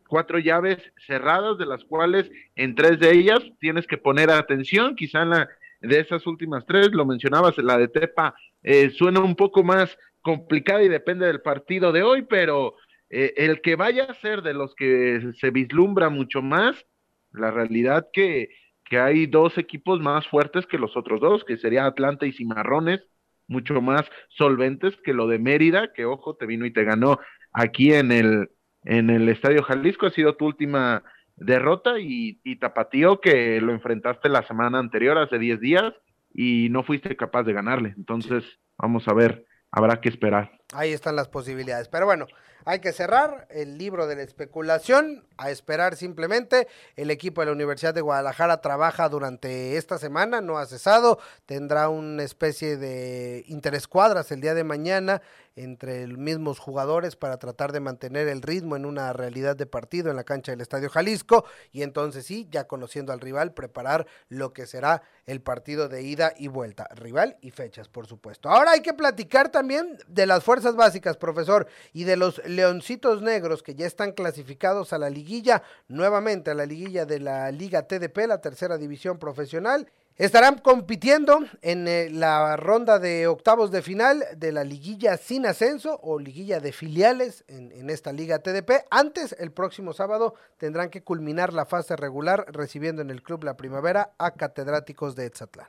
cuatro 0.06 0.38
llaves 0.38 0.78
cerradas, 1.06 1.56
de 1.56 1.64
las 1.64 1.82
cuales 1.84 2.30
en 2.56 2.74
tres 2.74 3.00
de 3.00 3.10
ellas 3.10 3.40
tienes 3.58 3.86
que 3.86 3.96
poner 3.96 4.30
atención, 4.30 4.94
quizá 4.94 5.24
la 5.24 5.48
de 5.80 5.98
esas 5.98 6.26
últimas 6.26 6.66
tres, 6.66 6.90
lo 6.92 7.06
mencionabas, 7.06 7.56
la 7.56 7.78
de 7.78 7.88
Tepa 7.88 8.34
eh, 8.62 8.90
suena 8.90 9.20
un 9.20 9.34
poco 9.34 9.64
más 9.64 9.96
complicada 10.20 10.82
y 10.82 10.88
depende 10.88 11.26
del 11.26 11.40
partido 11.40 11.90
de 11.90 12.02
hoy, 12.02 12.22
pero 12.22 12.76
eh, 13.08 13.32
el 13.36 13.62
que 13.62 13.76
vaya 13.76 14.04
a 14.04 14.20
ser 14.20 14.42
de 14.42 14.52
los 14.52 14.74
que 14.74 15.32
se 15.40 15.50
vislumbra 15.50 16.10
mucho 16.10 16.42
más, 16.42 16.76
la 17.32 17.50
realidad 17.50 18.08
que, 18.12 18.50
que 18.84 18.98
hay 18.98 19.26
dos 19.26 19.58
equipos 19.58 20.00
más 20.00 20.26
fuertes 20.28 20.66
que 20.66 20.78
los 20.78 20.96
otros 20.96 21.20
dos, 21.20 21.44
que 21.44 21.56
sería 21.56 21.86
Atlanta 21.86 22.26
y 22.26 22.32
Cimarrones, 22.32 23.00
mucho 23.48 23.80
más 23.80 24.04
solventes 24.28 24.94
que 25.04 25.12
lo 25.12 25.26
de 25.26 25.38
Mérida, 25.38 25.92
que 25.92 26.04
ojo, 26.04 26.36
te 26.36 26.46
vino 26.46 26.64
y 26.66 26.72
te 26.72 26.84
ganó 26.84 27.18
aquí 27.52 27.92
en 27.92 28.12
el, 28.12 28.50
en 28.84 29.10
el 29.10 29.28
Estadio 29.28 29.62
Jalisco, 29.62 30.06
ha 30.06 30.10
sido 30.10 30.36
tu 30.36 30.46
última 30.46 31.02
derrota 31.36 31.98
y, 31.98 32.40
y 32.44 32.56
Tapatío 32.56 33.20
que 33.20 33.60
lo 33.60 33.72
enfrentaste 33.72 34.28
la 34.28 34.46
semana 34.46 34.78
anterior, 34.78 35.18
hace 35.18 35.38
10 35.38 35.60
días, 35.60 35.92
y 36.32 36.68
no 36.70 36.82
fuiste 36.82 37.16
capaz 37.16 37.42
de 37.44 37.52
ganarle. 37.52 37.94
Entonces, 37.96 38.44
vamos 38.78 39.06
a 39.08 39.14
ver, 39.14 39.46
habrá 39.70 40.00
que 40.00 40.08
esperar. 40.08 40.50
Ahí 40.74 40.92
están 40.92 41.16
las 41.16 41.28
posibilidades. 41.28 41.88
Pero 41.88 42.06
bueno, 42.06 42.26
hay 42.64 42.80
que 42.80 42.92
cerrar 42.92 43.46
el 43.50 43.78
libro 43.78 44.06
de 44.06 44.16
la 44.16 44.22
especulación, 44.22 45.24
a 45.36 45.50
esperar 45.50 45.96
simplemente. 45.96 46.68
El 46.96 47.10
equipo 47.10 47.40
de 47.40 47.46
la 47.46 47.52
Universidad 47.52 47.94
de 47.94 48.00
Guadalajara 48.00 48.60
trabaja 48.60 49.08
durante 49.08 49.76
esta 49.76 49.98
semana, 49.98 50.40
no 50.40 50.58
ha 50.58 50.66
cesado, 50.66 51.18
tendrá 51.46 51.88
una 51.88 52.22
especie 52.22 52.76
de 52.76 53.44
interescuadras 53.48 54.30
el 54.32 54.40
día 54.40 54.54
de 54.54 54.64
mañana 54.64 55.22
entre 55.56 56.06
los 56.06 56.18
mismos 56.18 56.58
jugadores 56.58 57.16
para 57.16 57.36
tratar 57.36 57.72
de 57.72 57.80
mantener 57.80 58.28
el 58.28 58.42
ritmo 58.42 58.76
en 58.76 58.86
una 58.86 59.12
realidad 59.12 59.56
de 59.56 59.66
partido 59.66 60.10
en 60.10 60.16
la 60.16 60.24
cancha 60.24 60.52
del 60.52 60.60
Estadio 60.60 60.88
Jalisco 60.88 61.44
y 61.72 61.82
entonces 61.82 62.24
sí, 62.24 62.48
ya 62.50 62.64
conociendo 62.64 63.12
al 63.12 63.20
rival, 63.20 63.52
preparar 63.52 64.06
lo 64.28 64.52
que 64.52 64.66
será 64.66 65.02
el 65.26 65.40
partido 65.40 65.88
de 65.88 66.02
ida 66.02 66.32
y 66.36 66.48
vuelta, 66.48 66.88
rival 66.94 67.36
y 67.42 67.50
fechas, 67.50 67.88
por 67.88 68.06
supuesto. 68.06 68.48
Ahora 68.48 68.72
hay 68.72 68.80
que 68.80 68.94
platicar 68.94 69.50
también 69.50 69.98
de 70.08 70.26
las 70.26 70.42
fuerzas 70.42 70.74
básicas, 70.74 71.16
profesor, 71.16 71.66
y 71.92 72.04
de 72.04 72.16
los 72.16 72.40
Leoncitos 72.56 73.22
Negros 73.22 73.62
que 73.62 73.74
ya 73.74 73.86
están 73.86 74.12
clasificados 74.12 74.92
a 74.92 74.98
la 74.98 75.10
liguilla, 75.10 75.62
nuevamente 75.88 76.50
a 76.50 76.54
la 76.54 76.66
liguilla 76.66 77.06
de 77.06 77.20
la 77.20 77.50
Liga 77.50 77.86
TDP, 77.86 78.26
la 78.26 78.40
tercera 78.40 78.78
división 78.78 79.18
profesional. 79.18 79.88
Estarán 80.16 80.58
compitiendo 80.58 81.40
en 81.62 81.88
eh, 81.88 82.10
la 82.10 82.56
ronda 82.56 82.98
de 82.98 83.26
octavos 83.26 83.70
de 83.70 83.80
final 83.80 84.22
de 84.36 84.52
la 84.52 84.62
liguilla 84.62 85.16
sin 85.16 85.46
ascenso 85.46 85.98
o 86.02 86.18
liguilla 86.18 86.60
de 86.60 86.72
filiales 86.72 87.44
en, 87.48 87.88
esta 87.88 88.12
liga 88.12 88.38
TDP. 88.38 88.84
Antes, 88.90 89.34
el 89.38 89.52
próximo 89.52 89.94
sábado, 89.94 90.34
tendrán 90.58 90.90
que 90.90 91.02
culminar 91.02 91.54
la 91.54 91.64
fase 91.64 91.96
regular 91.96 92.44
recibiendo 92.52 93.00
en 93.00 93.10
el 93.10 93.22
club 93.22 93.44
La 93.44 93.56
Primavera 93.56 94.10
a 94.18 94.32
catedráticos 94.32 95.16
de 95.16 95.26
Etzatlán. 95.26 95.68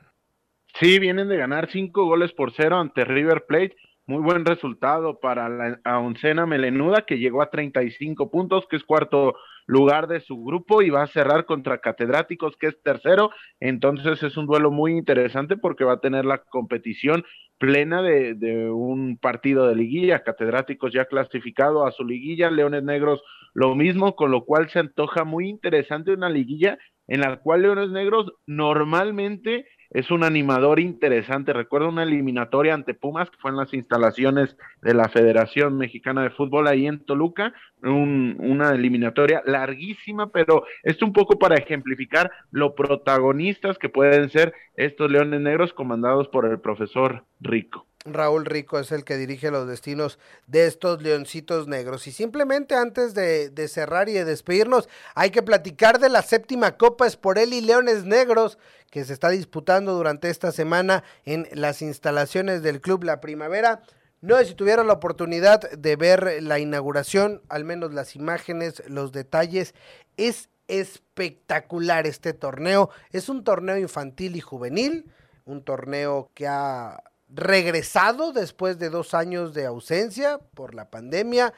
Sí, 0.78 0.98
vienen 0.98 1.28
de 1.28 1.38
ganar 1.38 1.70
cinco 1.70 2.04
goles 2.04 2.32
por 2.32 2.52
cero 2.54 2.76
ante 2.76 3.04
River 3.04 3.46
Plate 3.46 3.76
muy 4.06 4.22
buen 4.22 4.44
resultado 4.44 5.18
para 5.18 5.48
la 5.48 5.98
oncena 5.98 6.46
melenuda 6.46 7.06
que 7.06 7.18
llegó 7.18 7.42
a 7.42 7.50
35 7.50 8.30
puntos, 8.30 8.66
que 8.68 8.76
es 8.76 8.84
cuarto 8.84 9.34
lugar 9.66 10.08
de 10.08 10.20
su 10.20 10.44
grupo 10.44 10.82
y 10.82 10.90
va 10.90 11.02
a 11.02 11.06
cerrar 11.06 11.46
contra 11.46 11.78
Catedráticos, 11.78 12.56
que 12.58 12.68
es 12.68 12.82
tercero. 12.82 13.30
Entonces 13.60 14.22
es 14.22 14.36
un 14.36 14.46
duelo 14.46 14.70
muy 14.70 14.92
interesante 14.92 15.56
porque 15.56 15.84
va 15.84 15.94
a 15.94 16.00
tener 16.00 16.24
la 16.24 16.38
competición 16.38 17.24
plena 17.58 18.02
de, 18.02 18.70
un 18.70 19.16
partido 19.16 19.66
de 19.66 19.76
liguilla. 19.76 20.22
Catedráticos 20.22 20.92
ya 20.92 21.06
clasificado 21.06 21.86
a 21.86 21.92
su 21.92 22.04
liguilla, 22.04 22.50
Leones 22.50 22.82
Negros 22.82 23.22
lo 23.54 23.74
mismo, 23.74 24.16
con 24.16 24.30
lo 24.30 24.44
cual 24.44 24.68
se 24.68 24.80
antoja 24.80 25.24
muy 25.24 25.48
interesante 25.48 26.12
una 26.12 26.28
liguilla 26.28 26.76
en 27.06 27.20
la 27.20 27.36
cual 27.36 27.62
Leones 27.62 27.90
Negros 27.90 28.32
normalmente 28.46 29.66
es 29.94 30.10
un 30.10 30.24
animador 30.24 30.80
interesante. 30.80 31.52
Recuerdo 31.52 31.88
una 31.88 32.02
eliminatoria 32.02 32.74
ante 32.74 32.94
Pumas 32.94 33.30
que 33.30 33.38
fue 33.38 33.52
en 33.52 33.56
las 33.56 33.72
instalaciones 33.72 34.56
de 34.82 34.92
la 34.92 35.08
Federación 35.08 35.78
Mexicana 35.78 36.24
de 36.24 36.30
Fútbol 36.30 36.66
ahí 36.66 36.86
en 36.86 37.04
Toluca, 37.04 37.54
una 37.80 38.70
eliminatoria 38.70 39.42
larguísima, 39.46 40.30
pero 40.30 40.64
es 40.82 41.00
un 41.00 41.12
poco 41.12 41.38
para 41.38 41.56
ejemplificar 41.56 42.30
lo 42.50 42.74
protagonistas 42.74 43.78
que 43.78 43.88
pueden 43.88 44.30
ser 44.30 44.52
estos 44.76 45.10
Leones 45.10 45.40
Negros 45.40 45.72
comandados 45.72 46.28
por 46.28 46.44
el 46.46 46.58
profesor 46.58 47.24
Rico. 47.40 47.86
Raúl 48.04 48.44
Rico 48.44 48.78
es 48.78 48.92
el 48.92 49.04
que 49.04 49.16
dirige 49.16 49.50
los 49.50 49.66
destinos 49.66 50.18
de 50.46 50.66
estos 50.66 51.02
leoncitos 51.02 51.68
negros. 51.68 52.06
Y 52.06 52.12
simplemente 52.12 52.74
antes 52.74 53.14
de, 53.14 53.50
cerrar 53.68 54.08
y 54.08 54.12
de 54.12 54.26
despedirnos, 54.26 54.88
hay 55.14 55.30
que 55.30 55.42
platicar 55.42 55.98
de 55.98 56.10
la 56.10 56.22
séptima 56.22 56.76
Copa 56.76 57.06
Esporelli 57.06 57.62
Leones 57.62 58.04
Negros 58.04 58.58
que 58.90 59.04
se 59.04 59.12
está 59.14 59.30
disputando 59.30 59.94
durante 59.94 60.28
esta 60.28 60.52
semana 60.52 61.02
en 61.24 61.48
las 61.52 61.82
instalaciones 61.82 62.62
del 62.62 62.80
Club 62.80 63.04
La 63.04 63.20
Primavera. 63.20 63.82
No 64.20 64.36
sé 64.36 64.46
si 64.46 64.54
tuvieron 64.54 64.86
la 64.86 64.92
oportunidad 64.94 65.70
de 65.70 65.96
ver 65.96 66.42
la 66.42 66.58
inauguración, 66.58 67.42
al 67.48 67.64
menos 67.64 67.94
las 67.94 68.16
imágenes, 68.16 68.82
los 68.86 69.12
detalles. 69.12 69.74
Es 70.16 70.50
espectacular 70.68 72.06
este 72.06 72.34
torneo. 72.34 72.90
Es 73.12 73.28
un 73.28 73.44
torneo 73.44 73.78
infantil 73.78 74.36
y 74.36 74.40
juvenil, 74.40 75.10
un 75.44 75.62
torneo 75.62 76.30
que 76.34 76.46
ha 76.46 77.02
regresado 77.34 78.32
después 78.32 78.78
de 78.78 78.90
dos 78.90 79.12
años 79.12 79.54
de 79.54 79.66
ausencia 79.66 80.38
por 80.54 80.74
la 80.74 80.90
pandemia 80.90 81.52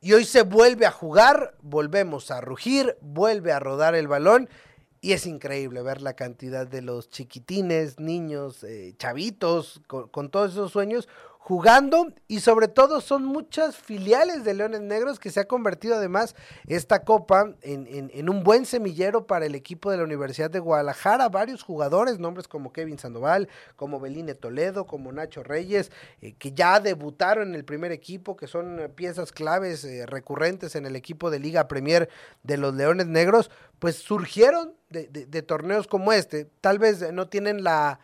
y 0.00 0.12
hoy 0.12 0.24
se 0.24 0.42
vuelve 0.42 0.86
a 0.86 0.90
jugar, 0.90 1.54
volvemos 1.60 2.30
a 2.30 2.40
rugir, 2.40 2.96
vuelve 3.00 3.52
a 3.52 3.58
rodar 3.58 3.94
el 3.94 4.08
balón 4.08 4.48
y 5.00 5.12
es 5.12 5.26
increíble 5.26 5.82
ver 5.82 6.02
la 6.02 6.14
cantidad 6.14 6.66
de 6.66 6.82
los 6.82 7.10
chiquitines, 7.10 8.00
niños, 8.00 8.64
eh, 8.64 8.94
chavitos 8.96 9.80
con, 9.86 10.30
todos 10.30 10.52
esos 10.52 10.72
sueños 10.72 11.08
jugando 11.48 12.12
y 12.26 12.40
sobre 12.40 12.68
todo 12.68 13.00
son 13.00 13.24
muchas 13.24 13.74
filiales 13.74 14.44
de 14.44 14.52
Leones 14.52 14.82
Negros 14.82 15.18
que 15.18 15.30
se 15.30 15.40
ha 15.40 15.48
convertido 15.48 15.94
además 15.94 16.36
esta 16.66 17.04
copa 17.04 17.54
en, 17.62 18.28
un 18.28 18.44
buen 18.44 18.66
semillero 18.66 19.26
para 19.26 19.46
el 19.46 19.54
equipo 19.54 19.90
de 19.90 19.96
la 19.96 20.04
Universidad 20.04 20.50
de 20.50 20.58
Guadalajara, 20.58 21.30
varios 21.30 21.62
jugadores, 21.62 22.18
nombres 22.18 22.48
como 22.48 22.70
Kevin 22.70 22.98
Sandoval, 22.98 23.48
como 23.76 23.98
Beline 23.98 24.34
Toledo, 24.34 24.86
como 24.86 25.10
Nacho 25.10 25.42
Reyes, 25.42 25.90
eh, 26.20 26.34
que 26.34 26.52
ya 26.52 26.80
debutaron 26.80 27.48
en 27.48 27.54
el 27.54 27.64
primer 27.64 27.92
equipo, 27.92 28.36
que 28.36 28.46
son 28.46 28.78
eh, 28.78 28.90
piezas 28.90 29.32
claves 29.32 29.84
eh, 29.84 30.04
recurrentes 30.04 30.76
en 30.76 30.84
el 30.84 30.96
equipo 30.96 31.30
de 31.30 31.38
Liga 31.38 31.66
Premier 31.66 32.10
de 32.42 32.58
los 32.58 32.74
Leones 32.74 33.06
Negros, 33.06 33.50
pues 33.78 33.96
surgieron 33.96 34.74
de, 34.90 35.06
de 35.06 35.42
torneos 35.42 35.86
como 35.86 36.12
este, 36.12 36.44
tal 36.60 36.78
vez 36.78 37.10
no 37.10 37.26
tienen 37.30 37.64
la 37.64 38.00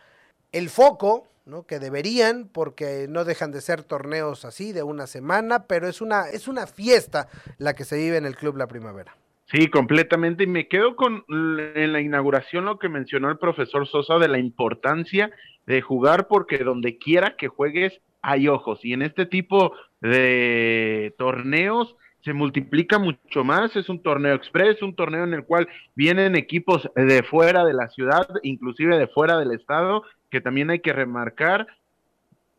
el 0.51 0.71
foco 0.71 1.27
¿no? 1.45 1.65
que 1.65 1.79
deberían 1.79 2.49
porque 2.51 3.07
no 3.09 3.23
dejan 3.23 3.51
de 3.51 3.61
ser 3.61 3.83
torneos 3.83 4.45
así 4.45 4.73
de 4.73 4.83
una 4.83 5.07
semana, 5.07 5.67
pero 5.67 5.87
es 5.87 6.01
una 6.01 6.29
es 6.29 6.47
una 6.47 6.67
fiesta 6.67 7.27
la 7.57 7.73
que 7.73 7.85
se 7.85 7.97
vive 7.97 8.17
en 8.17 8.25
el 8.25 8.35
club 8.35 8.57
La 8.57 8.67
Primavera. 8.67 9.15
Sí, 9.45 9.67
completamente. 9.67 10.43
Y 10.43 10.47
me 10.47 10.67
quedo 10.67 10.95
con 10.95 11.23
en 11.29 11.93
la 11.93 12.01
inauguración 12.01 12.65
lo 12.65 12.79
que 12.79 12.89
mencionó 12.89 13.29
el 13.29 13.37
profesor 13.37 13.87
Sosa 13.87 14.17
de 14.17 14.27
la 14.27 14.39
importancia 14.39 15.31
de 15.67 15.81
jugar 15.81 16.27
porque 16.27 16.59
donde 16.59 16.97
quiera 16.97 17.35
que 17.37 17.47
juegues 17.47 18.01
hay 18.21 18.47
ojos. 18.47 18.83
Y 18.83 18.93
en 18.93 19.03
este 19.03 19.27
tipo 19.27 19.73
de 20.01 21.13
torneos 21.17 21.95
se 22.23 22.33
multiplica 22.33 22.97
mucho 22.97 23.43
más. 23.43 23.75
Es 23.75 23.87
un 23.87 24.01
torneo 24.01 24.33
express, 24.33 24.81
un 24.81 24.95
torneo 24.95 25.23
en 25.23 25.35
el 25.35 25.45
cual 25.45 25.67
vienen 25.93 26.35
equipos 26.35 26.89
de 26.95 27.21
fuera 27.21 27.63
de 27.63 27.73
la 27.73 27.87
ciudad, 27.89 28.27
inclusive 28.41 28.97
de 28.97 29.07
fuera 29.07 29.37
del 29.37 29.51
estado, 29.51 30.03
que 30.29 30.41
también 30.41 30.69
hay 30.69 30.79
que 30.79 30.93
remarcar, 30.93 31.67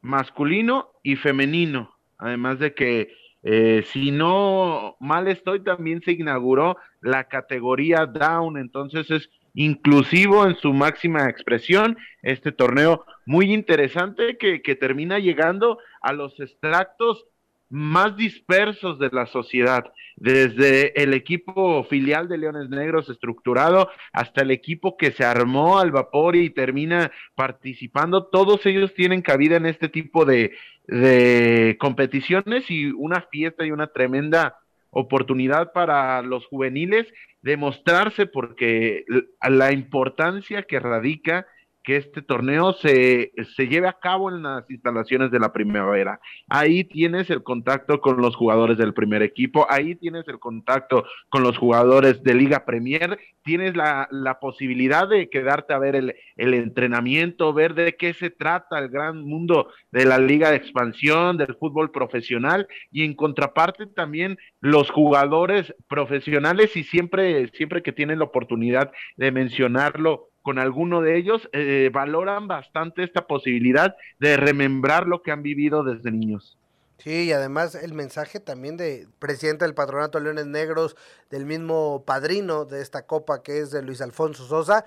masculino 0.00 0.90
y 1.02 1.16
femenino. 1.16 1.94
Además 2.18 2.58
de 2.58 2.74
que, 2.74 3.12
eh, 3.42 3.84
si 3.92 4.10
no 4.10 4.96
mal 5.00 5.28
estoy, 5.28 5.60
también 5.60 6.00
se 6.02 6.12
inauguró 6.12 6.76
la 7.00 7.24
categoría 7.24 8.06
Down, 8.06 8.58
entonces 8.58 9.10
es 9.10 9.30
inclusivo 9.54 10.46
en 10.46 10.56
su 10.56 10.72
máxima 10.72 11.28
expresión. 11.28 11.96
Este 12.22 12.52
torneo 12.52 13.04
muy 13.24 13.52
interesante 13.52 14.36
que, 14.38 14.62
que 14.62 14.74
termina 14.74 15.18
llegando 15.18 15.78
a 16.00 16.12
los 16.12 16.38
extractos 16.40 17.26
más 17.68 18.16
dispersos 18.16 18.98
de 18.98 19.10
la 19.12 19.26
sociedad, 19.26 19.92
desde 20.16 21.02
el 21.02 21.14
equipo 21.14 21.84
filial 21.84 22.28
de 22.28 22.38
Leones 22.38 22.68
Negros 22.70 23.08
estructurado 23.10 23.90
hasta 24.12 24.42
el 24.42 24.50
equipo 24.50 24.96
que 24.96 25.10
se 25.10 25.24
armó 25.24 25.78
al 25.78 25.90
vapor 25.90 26.36
y 26.36 26.50
termina 26.50 27.10
participando, 27.34 28.26
todos 28.26 28.64
ellos 28.66 28.94
tienen 28.94 29.20
cabida 29.20 29.56
en 29.56 29.66
este 29.66 29.88
tipo 29.88 30.24
de, 30.24 30.52
de 30.86 31.76
competiciones 31.78 32.70
y 32.70 32.86
una 32.86 33.22
fiesta 33.22 33.66
y 33.66 33.72
una 33.72 33.88
tremenda 33.88 34.58
oportunidad 34.90 35.72
para 35.72 36.22
los 36.22 36.46
juveniles 36.46 37.06
de 37.42 37.56
mostrarse 37.56 38.26
porque 38.26 39.04
la 39.42 39.72
importancia 39.72 40.62
que 40.62 40.80
radica 40.80 41.46
que 41.86 41.96
este 41.96 42.20
torneo 42.20 42.72
se, 42.72 43.30
se 43.54 43.68
lleve 43.68 43.86
a 43.86 43.92
cabo 43.92 44.28
en 44.28 44.42
las 44.42 44.68
instalaciones 44.68 45.30
de 45.30 45.38
la 45.38 45.52
primavera. 45.52 46.18
Ahí 46.48 46.82
tienes 46.82 47.30
el 47.30 47.44
contacto 47.44 48.00
con 48.00 48.20
los 48.20 48.34
jugadores 48.34 48.76
del 48.76 48.92
primer 48.92 49.22
equipo, 49.22 49.68
ahí 49.70 49.94
tienes 49.94 50.26
el 50.26 50.40
contacto 50.40 51.04
con 51.28 51.44
los 51.44 51.56
jugadores 51.56 52.24
de 52.24 52.34
Liga 52.34 52.64
Premier, 52.64 53.20
tienes 53.44 53.76
la, 53.76 54.08
la 54.10 54.40
posibilidad 54.40 55.08
de 55.08 55.30
quedarte 55.30 55.74
a 55.74 55.78
ver 55.78 55.94
el, 55.94 56.16
el, 56.36 56.54
entrenamiento, 56.54 57.54
ver 57.54 57.74
de 57.74 57.94
qué 57.94 58.14
se 58.14 58.30
trata 58.30 58.80
el 58.80 58.88
gran 58.88 59.24
mundo 59.24 59.68
de 59.92 60.06
la 60.06 60.18
Liga 60.18 60.50
de 60.50 60.56
Expansión, 60.56 61.36
del 61.36 61.54
fútbol 61.54 61.92
profesional 61.92 62.66
y 62.90 63.04
en 63.04 63.14
contraparte 63.14 63.86
también 63.86 64.38
los 64.60 64.90
jugadores 64.90 65.72
profesionales 65.86 66.76
y 66.76 66.82
siempre, 66.82 67.46
siempre 67.54 67.84
que 67.84 67.92
tienen 67.92 68.18
la 68.18 68.24
oportunidad 68.24 68.90
de 69.16 69.30
mencionarlo, 69.30 70.30
con 70.46 70.60
alguno 70.60 71.00
de 71.00 71.16
ellos, 71.16 71.48
eh, 71.52 71.90
valoran 71.92 72.46
bastante 72.46 73.02
esta 73.02 73.26
posibilidad 73.26 73.96
de 74.20 74.36
remembrar 74.36 75.08
lo 75.08 75.20
que 75.20 75.32
han 75.32 75.42
vivido 75.42 75.82
desde 75.82 76.12
niños. 76.12 76.56
Sí, 76.98 77.24
y 77.24 77.32
además 77.32 77.74
el 77.74 77.94
mensaje 77.94 78.38
también 78.38 78.76
de 78.76 79.08
presidente 79.18 79.64
del 79.64 79.74
Patronato 79.74 80.20
Leones 80.20 80.46
Negros, 80.46 80.94
del 81.30 81.46
mismo 81.46 82.04
padrino 82.06 82.64
de 82.64 82.80
esta 82.80 83.06
copa 83.06 83.42
que 83.42 83.58
es 83.58 83.72
de 83.72 83.82
Luis 83.82 84.00
Alfonso 84.00 84.46
Sosa, 84.46 84.84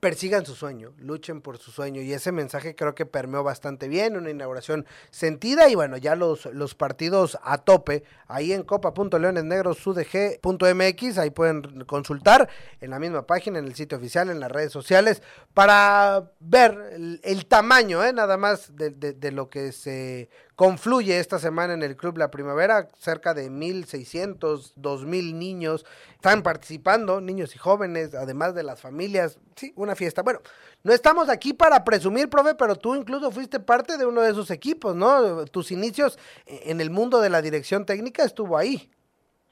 persigan 0.00 0.46
su 0.46 0.54
sueño, 0.54 0.92
luchen 0.98 1.40
por 1.40 1.58
su 1.58 1.70
sueño. 1.70 2.00
Y 2.02 2.12
ese 2.12 2.32
mensaje 2.32 2.74
creo 2.74 2.94
que 2.94 3.06
permeó 3.06 3.42
bastante 3.42 3.88
bien, 3.88 4.16
una 4.16 4.30
inauguración 4.30 4.86
sentida 5.10 5.68
y 5.68 5.74
bueno, 5.74 5.96
ya 5.96 6.14
los, 6.14 6.46
los 6.46 6.74
partidos 6.74 7.38
a 7.42 7.58
tope, 7.58 8.04
ahí 8.26 8.52
en 8.52 8.62
copa.leonesnegrosudg.mx, 8.62 11.18
ahí 11.18 11.30
pueden 11.30 11.84
consultar 11.84 12.48
en 12.80 12.90
la 12.90 12.98
misma 12.98 13.26
página, 13.26 13.58
en 13.58 13.66
el 13.66 13.74
sitio 13.74 13.98
oficial, 13.98 14.30
en 14.30 14.40
las 14.40 14.52
redes 14.52 14.72
sociales, 14.72 15.22
para 15.54 16.30
ver 16.40 17.18
el, 17.22 17.46
tamaño, 17.46 18.04
¿eh? 18.04 18.12
nada 18.12 18.36
más 18.36 18.76
de, 18.76 18.90
de 18.90 19.32
lo 19.32 19.48
que 19.48 19.72
se 19.72 20.28
confluye 20.58 21.20
esta 21.20 21.38
semana 21.38 21.74
en 21.74 21.84
el 21.84 21.96
Club 21.96 22.18
La 22.18 22.32
Primavera, 22.32 22.88
cerca 22.98 23.32
de 23.32 23.48
1.600, 23.48 24.74
2.000 24.74 25.34
niños 25.34 25.86
están 26.16 26.42
participando, 26.42 27.20
niños 27.20 27.54
y 27.54 27.58
jóvenes, 27.58 28.12
además 28.12 28.56
de 28.56 28.64
las 28.64 28.80
familias, 28.80 29.38
sí, 29.54 29.72
una 29.76 29.94
fiesta. 29.94 30.22
Bueno, 30.22 30.40
no 30.82 30.92
estamos 30.92 31.28
aquí 31.28 31.52
para 31.52 31.84
presumir, 31.84 32.28
profe, 32.28 32.56
pero 32.56 32.74
tú 32.74 32.96
incluso 32.96 33.30
fuiste 33.30 33.60
parte 33.60 33.96
de 33.98 34.04
uno 34.04 34.20
de 34.20 34.32
esos 34.32 34.50
equipos, 34.50 34.96
¿no? 34.96 35.44
Tus 35.44 35.70
inicios 35.70 36.18
en 36.44 36.80
el 36.80 36.90
mundo 36.90 37.20
de 37.20 37.30
la 37.30 37.40
dirección 37.40 37.86
técnica 37.86 38.24
estuvo 38.24 38.58
ahí. 38.58 38.90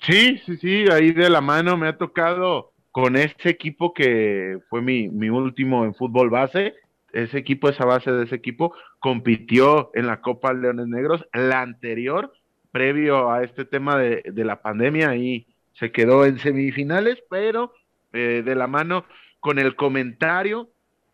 Sí, 0.01 0.43
sí, 0.45 0.57
sí, 0.57 0.87
ahí 0.91 1.13
de 1.13 1.31
la 1.31 1.41
mano 1.41 1.77
me 1.77 1.87
ha 1.87 1.97
tocado 1.97 2.73
con 2.91 3.15
ese 3.15 3.49
equipo 3.49 3.95
que 3.95 4.59
fue 4.69 4.83
mi, 4.83 5.09
mi 5.09 5.29
último 5.29 5.85
en 5.85 5.95
fútbol 5.95 6.31
base 6.31 6.75
ese 7.13 7.39
equipo, 7.39 7.69
esa 7.69 7.85
base 7.85 8.11
de 8.11 8.25
ese 8.25 8.35
equipo, 8.35 8.75
compitió 9.01 9.91
en 9.95 10.07
la 10.07 10.21
Copa 10.21 10.53
Leones 10.53 10.87
Negros, 10.87 11.27
la 11.33 11.63
anterior, 11.63 12.33
previo 12.73 13.31
a 13.31 13.43
este 13.43 13.65
tema 13.65 13.97
de, 13.99 14.23
la 14.45 14.61
pandemia, 14.61 15.17
y 15.17 15.47
se 15.75 15.93
quedó 15.93 16.25
en 16.25 16.39
semifinales, 16.39 17.19
pero 17.31 17.73
eh, 18.13 18.43
de 18.45 18.55
la 18.55 18.67
mano 18.67 19.05
con 19.41 19.59
el 19.59 19.77
comentario, 19.77 20.69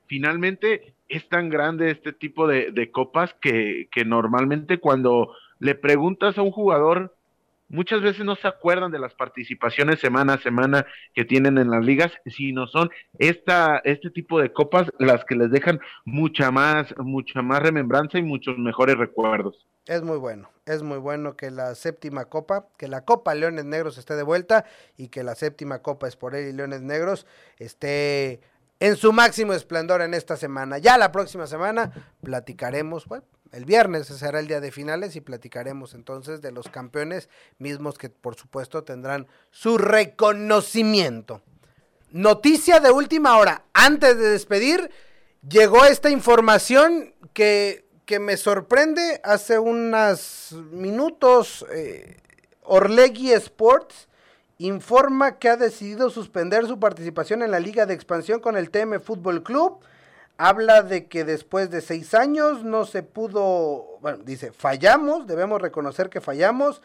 finalmente 0.07 0.95
es 1.09 1.29
tan 1.29 1.51
grande 1.51 1.91
este 1.91 2.13
tipo 2.13 2.47
de, 2.47 2.73
de 2.73 2.91
copas 2.91 3.35
que, 3.41 3.89
que 3.93 4.05
normalmente 4.05 4.79
cuando 4.79 5.35
le 5.59 5.75
preguntas 5.75 6.39
a 6.39 6.43
un 6.43 6.51
jugador 6.51 7.15
muchas 7.73 8.03
veces 8.03 8.25
no 8.25 8.37
se 8.37 8.47
acuerdan 8.47 8.93
de 8.93 9.01
las 9.01 9.15
participaciones 9.15 9.99
semana 9.99 10.35
a 10.35 10.39
semana 10.39 10.87
que 11.15 11.25
tienen 11.25 11.59
en 11.59 11.71
las 11.71 11.85
ligas, 11.85 12.13
sino 12.27 12.69
son 12.69 12.91
esta, 13.19 13.79
este 13.85 14.11
tipo 14.11 14.41
de 14.41 14.53
copas 14.53 14.89
las 14.99 15.25
que 15.25 15.35
les 15.35 15.51
dejan 15.51 15.81
mucha 16.05 16.53
más, 16.53 16.95
mucha 16.99 17.43
más 17.43 17.63
remembranza 17.63 18.19
y 18.19 18.23
muchos 18.23 18.57
mejores 18.59 18.97
recuerdos. 18.97 19.67
Es 19.87 20.03
muy 20.03 20.19
bueno, 20.19 20.49
es 20.67 20.83
muy 20.83 20.99
bueno 20.99 21.35
que 21.35 21.51
la 21.51 21.75
séptima 21.75 22.27
copa, 22.27 22.69
que 22.77 22.87
la 22.87 23.05
Copa 23.05 23.35
Leones 23.35 23.65
Negros 23.65 23.99
esté 23.99 24.15
de 24.15 24.23
vuelta 24.23 24.65
y 24.97 25.09
que 25.09 25.25
la 25.25 25.35
séptima 25.35 25.81
Copa 25.81 26.07
Esporel 26.07 26.49
y 26.49 26.53
Leones 26.53 26.83
Negros 26.83 27.27
esté 27.59 28.41
en 28.79 28.97
su 28.97 29.13
máximo 29.13 29.55
esplendor 29.55 30.03
en 30.03 30.15
esta 30.15 30.37
semana. 30.37 30.79
Ya 30.79 30.99
la 30.99 31.11
próxima 31.11 31.47
semana 31.47 31.91
platicaremos, 32.23 33.07
el 33.53 33.67
viernes 33.67 34.07
será 34.07 34.41
el 34.41 34.49
día 34.49 34.61
de 34.61 34.73
finales 34.73 35.15
y 35.15 35.21
platicaremos 35.21 35.95
entonces 35.95 36.41
de 36.41 36.53
los 36.53 36.69
campeones 36.69 37.29
mismos 37.59 37.99
que 37.99 38.09
por 38.09 38.35
supuesto 38.35 38.83
tendrán 38.83 39.27
su 39.51 39.77
reconocimiento. 39.77 41.43
Noticia 42.11 42.81
de 42.81 42.91
última 42.91 43.37
hora, 43.39 43.65
antes 43.75 44.19
de 44.19 44.31
despedir, 44.31 44.91
llegó 45.47 45.85
esta 45.85 46.11
información 46.11 47.15
que, 47.35 47.85
que 48.07 48.19
me 48.19 48.37
sorprende 48.37 49.21
hace 49.23 49.59
unos 49.59 50.55
minutos. 50.71 51.67
Eh, 51.71 52.19
Orlegui 52.65 53.33
Sports 53.33 54.09
informa 54.59 55.39
que 55.39 55.49
ha 55.49 55.57
decidido 55.57 56.09
suspender 56.11 56.67
su 56.67 56.79
participación 56.79 57.43
en 57.43 57.51
la 57.51 57.61
Liga 57.61 57.87
de 57.87 57.95
Expansión 57.95 58.41
con 58.41 58.57
el 58.57 58.71
TM 58.71 59.01
Fútbol 59.01 59.43
Club. 59.43 59.81
Habla 60.39 60.83
de 60.83 61.07
que 61.07 61.25
después 61.25 61.71
de 61.71 61.81
seis 61.81 62.15
años 62.15 62.65
no 62.65 62.85
se 62.85 63.03
pudo, 63.03 63.99
bueno, 64.01 64.19
dice, 64.25 64.53
fallamos, 64.53 65.27
debemos 65.27 65.61
reconocer 65.61 66.09
que 66.09 66.21
fallamos 66.21 66.83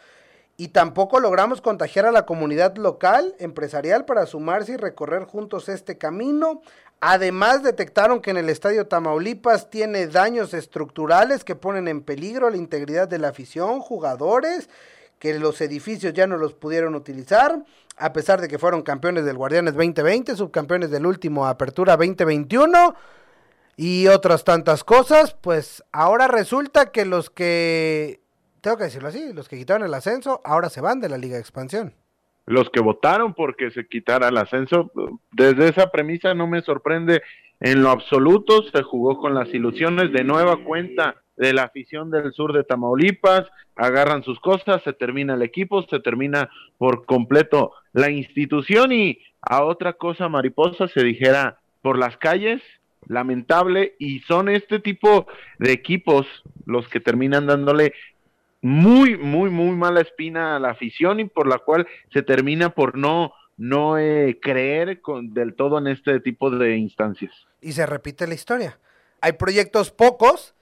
y 0.57 0.69
tampoco 0.69 1.19
logramos 1.19 1.61
contagiar 1.61 2.05
a 2.05 2.11
la 2.11 2.25
comunidad 2.25 2.75
local, 2.77 3.35
empresarial, 3.39 4.05
para 4.05 4.25
sumarse 4.25 4.73
y 4.73 4.77
recorrer 4.77 5.23
juntos 5.23 5.69
este 5.69 5.97
camino. 5.97 6.61
Además, 6.99 7.61
detectaron 7.61 8.21
que 8.21 8.31
en 8.31 8.37
el 8.37 8.49
estadio 8.49 8.87
Tamaulipas 8.87 9.69
tiene 9.69 10.07
daños 10.07 10.55
estructurales 10.55 11.43
que 11.43 11.55
ponen 11.55 11.87
en 11.87 12.01
peligro 12.01 12.49
la 12.49 12.57
integridad 12.57 13.07
de 13.07 13.19
la 13.19 13.29
afición, 13.29 13.81
jugadores 13.81 14.67
que 15.19 15.37
los 15.37 15.61
edificios 15.61 16.13
ya 16.13 16.27
no 16.27 16.37
los 16.37 16.53
pudieron 16.53 16.95
utilizar, 16.95 17.63
a 17.95 18.13
pesar 18.13 18.41
de 18.41 18.47
que 18.47 18.59
fueron 18.59 18.81
campeones 18.81 19.25
del 19.25 19.37
Guardianes 19.37 19.73
2020, 19.73 20.35
subcampeones 20.35 20.91
del 20.91 21.05
último 21.05 21.47
Apertura 21.47 21.97
2021 21.97 22.95
y 23.77 24.07
otras 24.07 24.43
tantas 24.43 24.83
cosas, 24.83 25.37
pues 25.39 25.83
ahora 25.91 26.27
resulta 26.27 26.91
que 26.91 27.05
los 27.05 27.29
que, 27.29 28.19
tengo 28.61 28.75
que 28.75 28.85
decirlo 28.85 29.07
así, 29.07 29.31
los 29.33 29.47
que 29.47 29.57
quitaron 29.57 29.85
el 29.85 29.93
ascenso, 29.93 30.41
ahora 30.43 30.69
se 30.69 30.81
van 30.81 30.99
de 30.99 31.09
la 31.09 31.19
Liga 31.19 31.35
de 31.35 31.41
Expansión. 31.41 31.93
Los 32.47 32.71
que 32.71 32.81
votaron 32.81 33.35
porque 33.35 33.69
se 33.69 33.87
quitara 33.87 34.29
el 34.29 34.37
ascenso, 34.37 34.91
desde 35.31 35.69
esa 35.69 35.91
premisa 35.91 36.33
no 36.33 36.47
me 36.47 36.61
sorprende. 36.61 37.21
En 37.59 37.83
lo 37.83 37.89
absoluto, 37.89 38.63
se 38.63 38.81
jugó 38.81 39.19
con 39.19 39.35
las 39.35 39.53
ilusiones 39.53 40.11
de 40.11 40.23
nueva 40.23 40.63
cuenta 40.63 41.15
de 41.35 41.53
la 41.53 41.63
afición 41.63 42.09
del 42.09 42.33
sur 42.33 42.53
de 42.53 42.63
Tamaulipas, 42.63 43.47
agarran 43.75 44.23
sus 44.23 44.39
cosas, 44.39 44.81
se 44.83 44.93
termina 44.93 45.35
el 45.35 45.43
equipo, 45.43 45.83
se 45.83 45.99
termina 45.99 46.49
por 46.79 47.05
completo 47.05 47.73
la 47.93 48.09
institución. 48.09 48.91
Y 48.91 49.19
a 49.41 49.63
otra 49.63 49.93
cosa 49.93 50.29
mariposa 50.29 50.87
se 50.87 51.03
dijera 51.03 51.59
por 51.81 51.99
las 51.99 52.17
calles, 52.17 52.61
lamentable, 53.07 53.95
y 53.99 54.19
son 54.21 54.49
este 54.49 54.79
tipo 54.79 55.27
de 55.59 55.71
equipos 55.71 56.27
los 56.65 56.87
que 56.89 56.99
terminan 56.99 57.47
dándole 57.47 57.93
muy, 58.61 59.17
muy, 59.17 59.49
muy 59.49 59.75
mala 59.75 60.01
espina 60.01 60.55
a 60.55 60.59
la 60.59 60.71
afición 60.71 61.19
y 61.19 61.25
por 61.25 61.47
la 61.47 61.59
cual 61.59 61.87
se 62.11 62.21
termina 62.23 62.71
por 62.71 62.97
no, 62.97 63.33
no 63.55 63.97
eh, 63.97 64.39
creer 64.41 65.01
con, 65.01 65.33
del 65.33 65.55
todo 65.55 65.77
en 65.77 65.87
este 65.87 66.19
tipo 66.19 66.49
de 66.49 66.77
instancias. 66.77 67.31
Y 67.61 67.73
se 67.73 67.85
repite 67.85 68.27
la 68.27 68.33
historia. 68.33 68.79
Hay 69.21 69.33
proyectos 69.33 69.91
pocos 69.91 70.53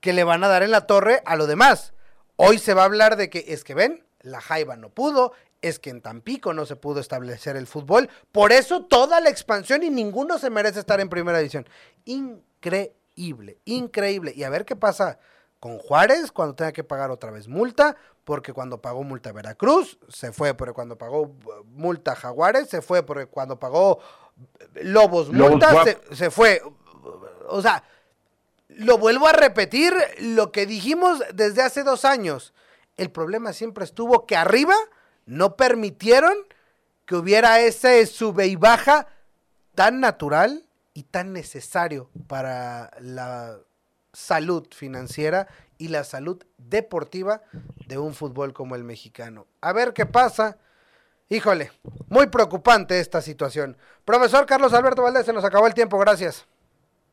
que 0.00 0.12
le 0.12 0.24
van 0.24 0.44
a 0.44 0.48
dar 0.48 0.62
en 0.62 0.70
la 0.70 0.86
torre 0.86 1.22
a 1.24 1.36
lo 1.36 1.46
demás. 1.46 1.94
Hoy 2.36 2.58
se 2.58 2.74
va 2.74 2.82
a 2.82 2.86
hablar 2.86 3.16
de 3.16 3.30
que 3.30 3.44
es 3.48 3.64
que 3.64 3.74
ven, 3.74 4.03
la 4.24 4.40
Jaiba 4.40 4.76
no 4.76 4.88
pudo, 4.88 5.32
es 5.62 5.78
que 5.78 5.90
en 5.90 6.00
Tampico 6.00 6.52
no 6.52 6.66
se 6.66 6.76
pudo 6.76 7.00
establecer 7.00 7.56
el 7.56 7.66
fútbol. 7.66 8.08
Por 8.32 8.52
eso 8.52 8.84
toda 8.84 9.20
la 9.20 9.30
expansión 9.30 9.82
y 9.82 9.90
ninguno 9.90 10.38
se 10.38 10.50
merece 10.50 10.80
estar 10.80 11.00
en 11.00 11.08
primera 11.08 11.38
división. 11.38 11.66
Increíble, 12.04 13.58
increíble. 13.64 14.32
Y 14.34 14.42
a 14.44 14.50
ver 14.50 14.64
qué 14.64 14.76
pasa 14.76 15.18
con 15.60 15.78
Juárez 15.78 16.32
cuando 16.32 16.54
tenga 16.54 16.72
que 16.72 16.84
pagar 16.84 17.10
otra 17.10 17.30
vez 17.30 17.48
multa, 17.48 17.96
porque 18.24 18.52
cuando 18.52 18.80
pagó 18.80 19.02
multa 19.04 19.32
Veracruz 19.32 19.98
se 20.08 20.32
fue, 20.32 20.54
porque 20.54 20.74
cuando 20.74 20.98
pagó 20.98 21.22
uh, 21.22 21.64
multa 21.66 22.14
Jaguares 22.14 22.68
se 22.68 22.82
fue, 22.82 23.02
porque 23.02 23.26
cuando 23.26 23.58
pagó 23.58 24.00
Lobos, 24.74 25.30
multa 25.30 25.84
se, 25.84 25.98
se 26.14 26.30
fue. 26.30 26.60
O 27.48 27.62
sea, 27.62 27.84
lo 28.68 28.98
vuelvo 28.98 29.28
a 29.28 29.32
repetir, 29.32 29.94
lo 30.18 30.50
que 30.50 30.66
dijimos 30.66 31.22
desde 31.32 31.62
hace 31.62 31.84
dos 31.84 32.04
años. 32.04 32.52
El 32.96 33.10
problema 33.10 33.52
siempre 33.52 33.84
estuvo 33.84 34.26
que 34.26 34.36
arriba 34.36 34.74
no 35.26 35.56
permitieron 35.56 36.34
que 37.06 37.16
hubiera 37.16 37.60
ese 37.60 38.04
sube 38.06 38.46
y 38.46 38.56
baja 38.56 39.08
tan 39.74 40.00
natural 40.00 40.64
y 40.94 41.02
tan 41.04 41.32
necesario 41.32 42.08
para 42.28 42.90
la 43.00 43.58
salud 44.12 44.66
financiera 44.70 45.48
y 45.76 45.88
la 45.88 46.04
salud 46.04 46.42
deportiva 46.56 47.42
de 47.86 47.98
un 47.98 48.14
fútbol 48.14 48.52
como 48.52 48.76
el 48.76 48.84
mexicano. 48.84 49.46
A 49.60 49.72
ver 49.72 49.92
qué 49.92 50.06
pasa. 50.06 50.56
Híjole, 51.28 51.72
muy 52.08 52.28
preocupante 52.28 53.00
esta 53.00 53.20
situación. 53.20 53.76
Profesor 54.04 54.46
Carlos 54.46 54.72
Alberto 54.72 55.02
Valdés, 55.02 55.26
se 55.26 55.32
nos 55.32 55.44
acabó 55.44 55.66
el 55.66 55.74
tiempo, 55.74 55.98
gracias. 55.98 56.46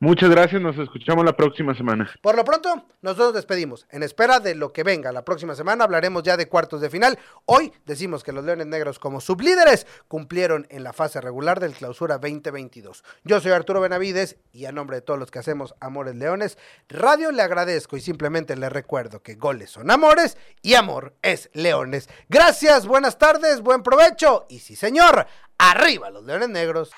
Muchas 0.03 0.31
gracias, 0.31 0.59
nos 0.59 0.79
escuchamos 0.79 1.23
la 1.23 1.37
próxima 1.37 1.75
semana. 1.75 2.09
Por 2.23 2.35
lo 2.35 2.43
pronto, 2.43 2.87
nosotros 3.03 3.35
despedimos. 3.35 3.85
En 3.91 4.01
espera 4.01 4.39
de 4.39 4.55
lo 4.55 4.73
que 4.73 4.81
venga 4.81 5.11
la 5.11 5.23
próxima 5.23 5.53
semana, 5.53 5.83
hablaremos 5.83 6.23
ya 6.23 6.37
de 6.37 6.47
cuartos 6.47 6.81
de 6.81 6.89
final. 6.89 7.19
Hoy 7.45 7.71
decimos 7.85 8.23
que 8.23 8.31
los 8.31 8.43
Leones 8.43 8.65
Negros, 8.65 8.97
como 8.97 9.21
sublíderes, 9.21 9.85
cumplieron 10.07 10.65
en 10.71 10.83
la 10.83 10.91
fase 10.91 11.21
regular 11.21 11.59
del 11.59 11.73
Clausura 11.73 12.17
2022. 12.17 13.03
Yo 13.25 13.39
soy 13.41 13.51
Arturo 13.51 13.79
Benavides 13.79 14.37
y 14.51 14.65
a 14.65 14.71
nombre 14.71 14.95
de 14.95 15.01
todos 15.03 15.19
los 15.19 15.29
que 15.29 15.37
hacemos 15.37 15.75
Amores 15.79 16.15
Leones, 16.15 16.57
Radio 16.89 17.31
le 17.31 17.43
agradezco 17.43 17.95
y 17.95 18.01
simplemente 18.01 18.55
le 18.55 18.69
recuerdo 18.69 19.21
que 19.21 19.35
goles 19.35 19.69
son 19.69 19.91
amores 19.91 20.35
y 20.63 20.73
amor 20.73 21.13
es 21.21 21.51
leones. 21.53 22.09
Gracias, 22.27 22.87
buenas 22.87 23.19
tardes, 23.19 23.61
buen 23.61 23.83
provecho 23.83 24.47
y 24.49 24.57
sí, 24.57 24.75
señor, 24.75 25.27
arriba 25.59 26.09
los 26.09 26.23
Leones 26.23 26.49
Negros. 26.49 26.91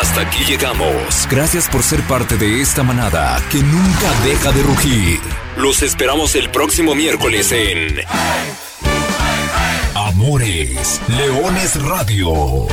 Hasta 0.00 0.22
aquí 0.22 0.44
llegamos. 0.44 1.28
Gracias 1.30 1.68
por 1.68 1.82
ser 1.82 2.00
parte 2.02 2.36
de 2.36 2.60
esta 2.60 2.82
manada 2.82 3.40
que 3.50 3.62
nunca 3.62 4.10
deja 4.24 4.50
de 4.52 4.62
rugir. 4.62 5.20
Los 5.56 5.82
esperamos 5.82 6.34
el 6.34 6.50
próximo 6.50 6.94
miércoles 6.94 7.52
en 7.52 8.00
Amores 9.94 11.00
Leones 11.08 11.80
Radio. 11.82 12.66